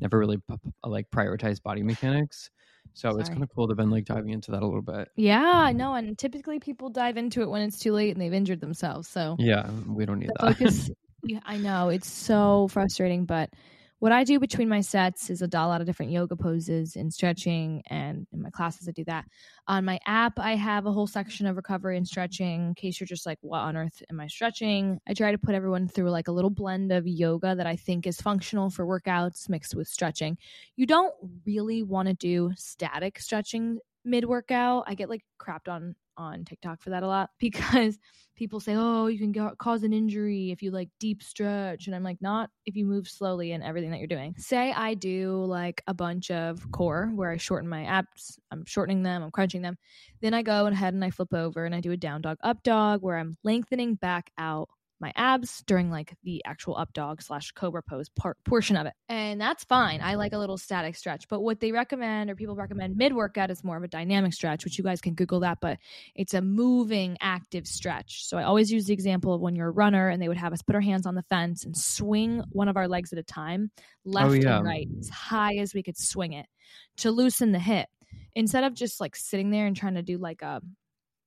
never 0.00 0.18
really 0.18 0.38
like 0.84 1.10
prioritized 1.10 1.62
body 1.62 1.82
mechanics. 1.82 2.50
So 2.94 3.18
it's 3.18 3.28
kind 3.28 3.42
of 3.42 3.48
cool 3.54 3.68
to 3.68 3.74
been 3.74 3.90
like 3.90 4.04
diving 4.04 4.30
into 4.30 4.50
that 4.50 4.62
a 4.62 4.66
little 4.66 4.82
bit. 4.82 5.08
Yeah, 5.16 5.40
um, 5.40 5.56
I 5.56 5.72
know. 5.72 5.94
And 5.94 6.18
typically 6.18 6.58
people 6.58 6.90
dive 6.90 7.16
into 7.16 7.42
it 7.42 7.48
when 7.48 7.62
it's 7.62 7.78
too 7.78 7.92
late 7.92 8.10
and 8.12 8.20
they've 8.20 8.32
injured 8.32 8.60
themselves. 8.60 9.08
So 9.08 9.36
Yeah, 9.38 9.70
we 9.88 10.06
don't 10.06 10.18
need 10.18 10.30
that. 10.40 10.56
focus 10.58 10.90
yeah, 11.24 11.40
I 11.44 11.58
know 11.58 11.88
it's 11.90 12.10
so 12.10 12.68
frustrating, 12.68 13.24
but 13.26 13.50
what 14.00 14.12
I 14.12 14.24
do 14.24 14.40
between 14.40 14.68
my 14.68 14.80
sets 14.80 15.28
is 15.28 15.42
a 15.42 15.48
lot 15.52 15.82
of 15.82 15.86
different 15.86 16.10
yoga 16.10 16.34
poses 16.34 16.96
and 16.96 17.12
stretching, 17.12 17.82
and 17.88 18.26
in 18.32 18.42
my 18.42 18.48
classes 18.48 18.88
I 18.88 18.92
do 18.92 19.04
that. 19.04 19.26
On 19.68 19.84
my 19.84 20.00
app, 20.06 20.38
I 20.38 20.56
have 20.56 20.86
a 20.86 20.92
whole 20.92 21.06
section 21.06 21.46
of 21.46 21.56
recovery 21.56 21.98
and 21.98 22.08
stretching. 22.08 22.68
In 22.68 22.74
case 22.74 22.98
you're 22.98 23.06
just 23.06 23.26
like, 23.26 23.38
what 23.42 23.60
on 23.60 23.76
earth 23.76 24.02
am 24.10 24.18
I 24.18 24.26
stretching? 24.26 24.98
I 25.06 25.12
try 25.12 25.32
to 25.32 25.38
put 25.38 25.54
everyone 25.54 25.86
through 25.86 26.10
like 26.10 26.28
a 26.28 26.32
little 26.32 26.50
blend 26.50 26.92
of 26.92 27.06
yoga 27.06 27.54
that 27.54 27.66
I 27.66 27.76
think 27.76 28.06
is 28.06 28.20
functional 28.20 28.70
for 28.70 28.86
workouts 28.86 29.50
mixed 29.50 29.74
with 29.74 29.86
stretching. 29.86 30.38
You 30.76 30.86
don't 30.86 31.14
really 31.46 31.82
want 31.82 32.08
to 32.08 32.14
do 32.14 32.52
static 32.56 33.18
stretching 33.20 33.78
mid 34.04 34.24
workout. 34.24 34.84
I 34.86 34.94
get 34.94 35.10
like 35.10 35.24
crapped 35.38 35.68
on 35.68 35.94
on 36.20 36.44
TikTok 36.44 36.82
for 36.82 36.90
that 36.90 37.02
a 37.02 37.06
lot 37.06 37.30
because 37.40 37.98
people 38.36 38.60
say, 38.60 38.74
"Oh, 38.76 39.06
you 39.06 39.18
can 39.18 39.32
go- 39.32 39.54
cause 39.58 39.82
an 39.82 39.92
injury 39.92 40.50
if 40.50 40.62
you 40.62 40.70
like 40.70 40.90
deep 41.00 41.22
stretch," 41.22 41.86
and 41.86 41.96
I'm 41.96 42.02
like, 42.04 42.20
"Not 42.22 42.50
if 42.66 42.76
you 42.76 42.86
move 42.86 43.08
slowly 43.08 43.52
in 43.52 43.62
everything 43.62 43.90
that 43.90 43.98
you're 43.98 44.06
doing." 44.06 44.34
Say 44.38 44.72
I 44.72 44.94
do 44.94 45.44
like 45.44 45.82
a 45.86 45.94
bunch 45.94 46.30
of 46.30 46.70
core 46.72 47.10
where 47.14 47.30
I 47.30 47.36
shorten 47.38 47.68
my 47.68 47.84
abs, 47.84 48.38
I'm 48.50 48.64
shortening 48.66 49.02
them, 49.02 49.22
I'm 49.22 49.30
crunching 49.30 49.62
them. 49.62 49.76
Then 50.20 50.34
I 50.34 50.42
go 50.42 50.66
ahead 50.66 50.94
and 50.94 51.04
I 51.04 51.10
flip 51.10 51.32
over 51.34 51.64
and 51.64 51.74
I 51.74 51.80
do 51.80 51.92
a 51.92 51.96
down 51.96 52.22
dog, 52.22 52.38
up 52.42 52.62
dog, 52.62 53.02
where 53.02 53.16
I'm 53.16 53.36
lengthening 53.44 53.94
back 53.94 54.30
out 54.38 54.68
my 55.00 55.12
abs 55.16 55.62
during 55.66 55.90
like 55.90 56.14
the 56.22 56.42
actual 56.44 56.76
up 56.76 56.92
dog 56.92 57.22
slash 57.22 57.52
cobra 57.52 57.82
pose 57.82 58.08
part 58.10 58.36
portion 58.44 58.76
of 58.76 58.86
it. 58.86 58.92
And 59.08 59.40
that's 59.40 59.64
fine. 59.64 60.00
I 60.02 60.14
like 60.14 60.32
a 60.32 60.38
little 60.38 60.58
static 60.58 60.94
stretch. 60.94 61.26
But 61.28 61.40
what 61.40 61.60
they 61.60 61.72
recommend 61.72 62.30
or 62.30 62.36
people 62.36 62.54
recommend 62.54 62.96
mid 62.96 63.14
workout 63.14 63.50
is 63.50 63.64
more 63.64 63.76
of 63.76 63.82
a 63.82 63.88
dynamic 63.88 64.34
stretch, 64.34 64.64
which 64.64 64.78
you 64.78 64.84
guys 64.84 65.00
can 65.00 65.14
Google 65.14 65.40
that, 65.40 65.58
but 65.60 65.78
it's 66.14 66.34
a 66.34 66.40
moving 66.40 67.16
active 67.20 67.66
stretch. 67.66 68.26
So 68.26 68.36
I 68.36 68.42
always 68.42 68.70
use 68.70 68.86
the 68.86 68.92
example 68.92 69.32
of 69.34 69.40
when 69.40 69.56
you're 69.56 69.68
a 69.68 69.72
runner 69.72 70.08
and 70.08 70.20
they 70.20 70.28
would 70.28 70.36
have 70.36 70.52
us 70.52 70.62
put 70.62 70.74
our 70.74 70.80
hands 70.80 71.06
on 71.06 71.14
the 71.14 71.22
fence 71.22 71.64
and 71.64 71.76
swing 71.76 72.42
one 72.50 72.68
of 72.68 72.76
our 72.76 72.88
legs 72.88 73.12
at 73.12 73.18
a 73.18 73.22
time, 73.22 73.70
oh, 73.76 74.10
left 74.10 74.42
yeah. 74.42 74.58
and 74.58 74.66
right, 74.66 74.88
as 74.98 75.08
high 75.08 75.56
as 75.56 75.74
we 75.74 75.82
could 75.82 75.96
swing 75.96 76.34
it 76.34 76.46
to 76.98 77.10
loosen 77.10 77.52
the 77.52 77.58
hip. 77.58 77.88
Instead 78.34 78.64
of 78.64 78.74
just 78.74 79.00
like 79.00 79.16
sitting 79.16 79.50
there 79.50 79.66
and 79.66 79.76
trying 79.76 79.94
to 79.94 80.02
do 80.02 80.18
like 80.18 80.42
a 80.42 80.60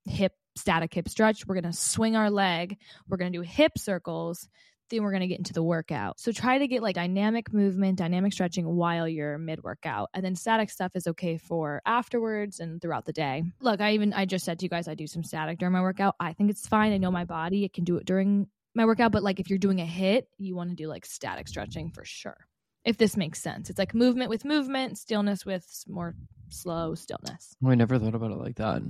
hip 0.06 0.34
static 0.56 0.94
hip 0.94 1.10
stretch, 1.10 1.46
we're 1.48 1.56
going 1.56 1.72
to 1.72 1.78
swing 1.78 2.16
our 2.16 2.30
leg, 2.30 2.78
we're 3.08 3.18
going 3.18 3.32
to 3.32 3.38
do 3.38 3.42
hip 3.42 3.78
circles, 3.78 4.48
then 4.90 5.04
we're 5.04 5.12
going 5.12 5.22
to 5.22 5.28
get 5.28 5.40
into 5.40 5.54
the 5.54 5.64
workout. 5.64 6.20
So 6.20 6.32
try 6.32 6.58
to 6.58 6.68
get 6.68 6.82
like 6.82 6.96
dynamic 6.96 7.54
movement, 7.54 7.98
dynamic 7.98 8.34
stretching 8.34 8.66
while 8.66 9.08
you're 9.08 9.38
mid 9.38 9.64
workout. 9.64 10.10
And 10.14 10.24
then 10.24 10.36
static 10.36 10.70
stuff 10.70 10.92
is 10.96 11.08
okay 11.08 11.38
for 11.38 11.82
afterwards 11.86 12.60
and 12.60 12.82
throughout 12.82 13.06
the 13.06 13.14
day. 13.14 13.44
Look, 13.62 13.82
I 13.82 13.94
even 13.94 14.14
I 14.14 14.26
just 14.26 14.46
said 14.46 14.60
to 14.60 14.66
you 14.66 14.70
guys 14.70 14.88
I 14.88 14.96
do 14.96 15.08
some 15.08 15.24
static 15.24 15.60
during 15.60 15.74
my 15.74 15.82
workout. 15.82 16.16
I 16.20 16.34
think 16.34 16.50
it's 16.50 16.68
fine. 16.68 16.94
I 16.94 16.98
know 16.98 17.12
my 17.12 17.26
body, 17.26 17.66
it 17.66 17.74
can 17.74 17.84
do 17.84 17.98
it 17.98 18.06
during 18.06 18.48
my 18.76 18.86
workout, 18.86 19.12
but 19.12 19.24
like 19.24 19.40
if 19.40 19.50
you're 19.50 19.60
doing 19.60 19.82
a 19.82 19.86
HIIT, 19.86 20.24
you 20.38 20.56
want 20.56 20.70
to 20.70 20.76
do 20.76 20.88
like 20.88 21.06
static 21.06 21.48
stretching 21.48 21.92
for 21.92 22.04
sure. 22.06 22.38
If 22.86 22.98
this 22.98 23.16
makes 23.16 23.42
sense. 23.42 23.70
It's 23.70 23.80
like 23.80 23.96
movement 23.96 24.30
with 24.30 24.44
movement, 24.44 24.98
stillness 24.98 25.46
with 25.46 25.66
more 25.88 26.16
slow 26.50 26.96
stillness. 26.96 27.56
Oh, 27.64 27.70
I 27.70 27.76
never 27.76 27.98
thought 27.98 28.16
about 28.16 28.32
it 28.32 28.38
like 28.38 28.58
that. 28.58 28.82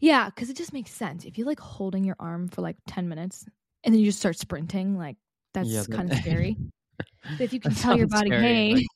Yeah, 0.00 0.26
because 0.26 0.50
it 0.50 0.56
just 0.56 0.72
makes 0.72 0.90
sense. 0.90 1.24
If 1.24 1.38
you're 1.38 1.46
like 1.46 1.60
holding 1.60 2.04
your 2.04 2.16
arm 2.18 2.48
for 2.48 2.62
like 2.62 2.76
10 2.86 3.08
minutes 3.08 3.44
and 3.84 3.94
then 3.94 4.00
you 4.00 4.06
just 4.06 4.18
start 4.18 4.38
sprinting, 4.38 4.96
like 4.96 5.16
that's 5.54 5.68
Yeah, 5.68 5.84
kind 5.84 6.10
of 6.10 6.18
scary. 6.22 6.56
But 6.98 7.40
if 7.40 7.52
you 7.52 7.60
can 7.60 7.74
tell 7.74 7.96
your 7.96 8.06
body, 8.06 8.28
scary, 8.28 8.42
hey, 8.42 8.74
like, 8.74 8.86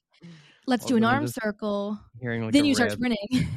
let's 0.67 0.85
do 0.87 0.97
an 0.97 1.05
of 1.05 1.11
a 1.11 1.13
sudden 1.13 1.23
arm 1.23 1.29
circle, 1.29 2.01
like 2.23 2.53
then 2.53 2.65
you 2.65 2.75
start 2.75 2.93
sprinting. 2.93 3.49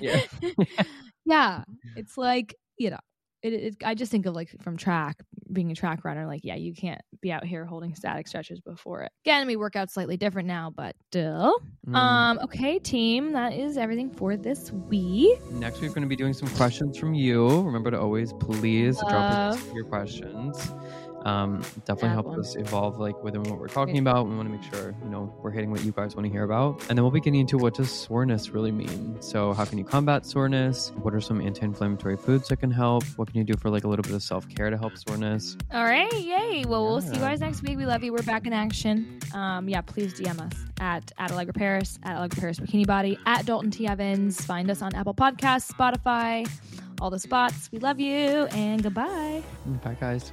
Yeah. 0.00 0.20
yeah. 1.26 1.64
It's 1.96 2.16
like, 2.16 2.54
you 2.78 2.90
know, 2.90 2.98
it, 3.42 3.52
it, 3.52 3.76
I 3.84 3.94
just 3.94 4.10
think 4.10 4.26
of 4.26 4.34
like 4.34 4.50
from 4.62 4.76
track, 4.76 5.22
being 5.52 5.70
a 5.70 5.74
track 5.74 6.04
runner, 6.04 6.26
like 6.26 6.40
yeah, 6.44 6.56
you 6.56 6.74
can't 6.74 7.00
be 7.20 7.32
out 7.32 7.44
here 7.44 7.64
holding 7.64 7.94
static 7.94 8.28
stretches 8.28 8.60
before 8.60 9.02
it. 9.02 9.12
Again, 9.24 9.46
we 9.46 9.56
work 9.56 9.76
out 9.76 9.90
slightly 9.90 10.16
different 10.16 10.48
now, 10.48 10.70
but 10.74 10.94
still. 11.08 11.58
Mm. 11.86 11.94
Um, 11.94 12.38
okay, 12.44 12.78
team, 12.78 13.32
that 13.32 13.52
is 13.52 13.76
everything 13.76 14.10
for 14.10 14.36
this 14.36 14.72
week. 14.72 15.40
Next, 15.52 15.80
we're 15.80 15.88
going 15.88 16.02
to 16.02 16.08
be 16.08 16.16
doing 16.16 16.34
some 16.34 16.48
questions 16.50 16.98
from 16.98 17.14
you. 17.14 17.62
Remember 17.62 17.90
to 17.90 18.00
always 18.00 18.32
please 18.34 18.98
drop 19.08 19.32
us 19.32 19.72
your 19.74 19.84
questions. 19.84 20.72
Um, 21.24 21.60
definitely 21.84 22.08
Add 22.10 22.12
help 22.14 22.26
one. 22.26 22.40
us 22.40 22.56
evolve 22.56 22.98
like 22.98 23.22
within 23.22 23.42
what 23.42 23.58
we're 23.58 23.68
talking 23.68 23.98
about. 23.98 24.28
We 24.28 24.34
want 24.36 24.48
to 24.48 24.54
make 24.56 24.74
sure 24.74 24.94
you 25.02 25.10
know 25.10 25.34
we're 25.42 25.50
hitting 25.50 25.70
what 25.70 25.84
you 25.84 25.92
guys 25.92 26.16
want 26.16 26.26
to 26.26 26.32
hear 26.32 26.44
about, 26.44 26.80
and 26.88 26.96
then 26.96 27.02
we'll 27.02 27.10
be 27.10 27.20
getting 27.20 27.40
into 27.40 27.58
what 27.58 27.74
does 27.74 27.90
soreness 27.90 28.50
really 28.50 28.72
mean. 28.72 29.20
So, 29.20 29.52
how 29.52 29.64
can 29.64 29.78
you 29.78 29.84
combat 29.84 30.24
soreness? 30.24 30.92
What 31.02 31.14
are 31.14 31.20
some 31.20 31.40
anti-inflammatory 31.40 32.16
foods 32.16 32.48
that 32.48 32.56
can 32.56 32.70
help? 32.70 33.04
What 33.16 33.28
can 33.28 33.38
you 33.38 33.44
do 33.44 33.54
for 33.56 33.70
like 33.70 33.84
a 33.84 33.88
little 33.88 34.02
bit 34.02 34.14
of 34.14 34.22
self-care 34.22 34.70
to 34.70 34.78
help 34.78 34.96
soreness? 34.96 35.56
All 35.72 35.84
right, 35.84 36.12
yay. 36.12 36.64
Well, 36.66 36.84
we'll 36.84 37.00
see 37.00 37.14
you 37.14 37.20
guys 37.20 37.40
next 37.40 37.62
week. 37.62 37.76
We 37.76 37.86
love 37.86 38.02
you. 38.02 38.12
We're 38.12 38.22
back 38.22 38.46
in 38.46 38.52
action. 38.52 39.18
Um, 39.34 39.68
yeah, 39.68 39.80
please 39.82 40.14
DM 40.14 40.40
us 40.40 40.58
at, 40.80 41.12
at 41.18 41.30
Allegra 41.32 41.52
Paris, 41.52 41.98
at 42.02 42.16
Allegra 42.16 42.40
Paris 42.40 42.58
Bikini 42.60 42.86
Body, 42.86 43.18
at 43.26 43.44
Dalton 43.46 43.70
T. 43.70 43.86
Evans. 43.86 44.44
Find 44.44 44.70
us 44.70 44.82
on 44.82 44.94
Apple 44.94 45.14
Podcasts, 45.14 45.70
Spotify, 45.70 46.48
all 47.00 47.10
the 47.10 47.18
spots. 47.18 47.70
We 47.72 47.78
love 47.78 48.00
you, 48.00 48.46
and 48.52 48.82
goodbye. 48.82 49.42
Bye, 49.84 49.96
guys. 50.00 50.32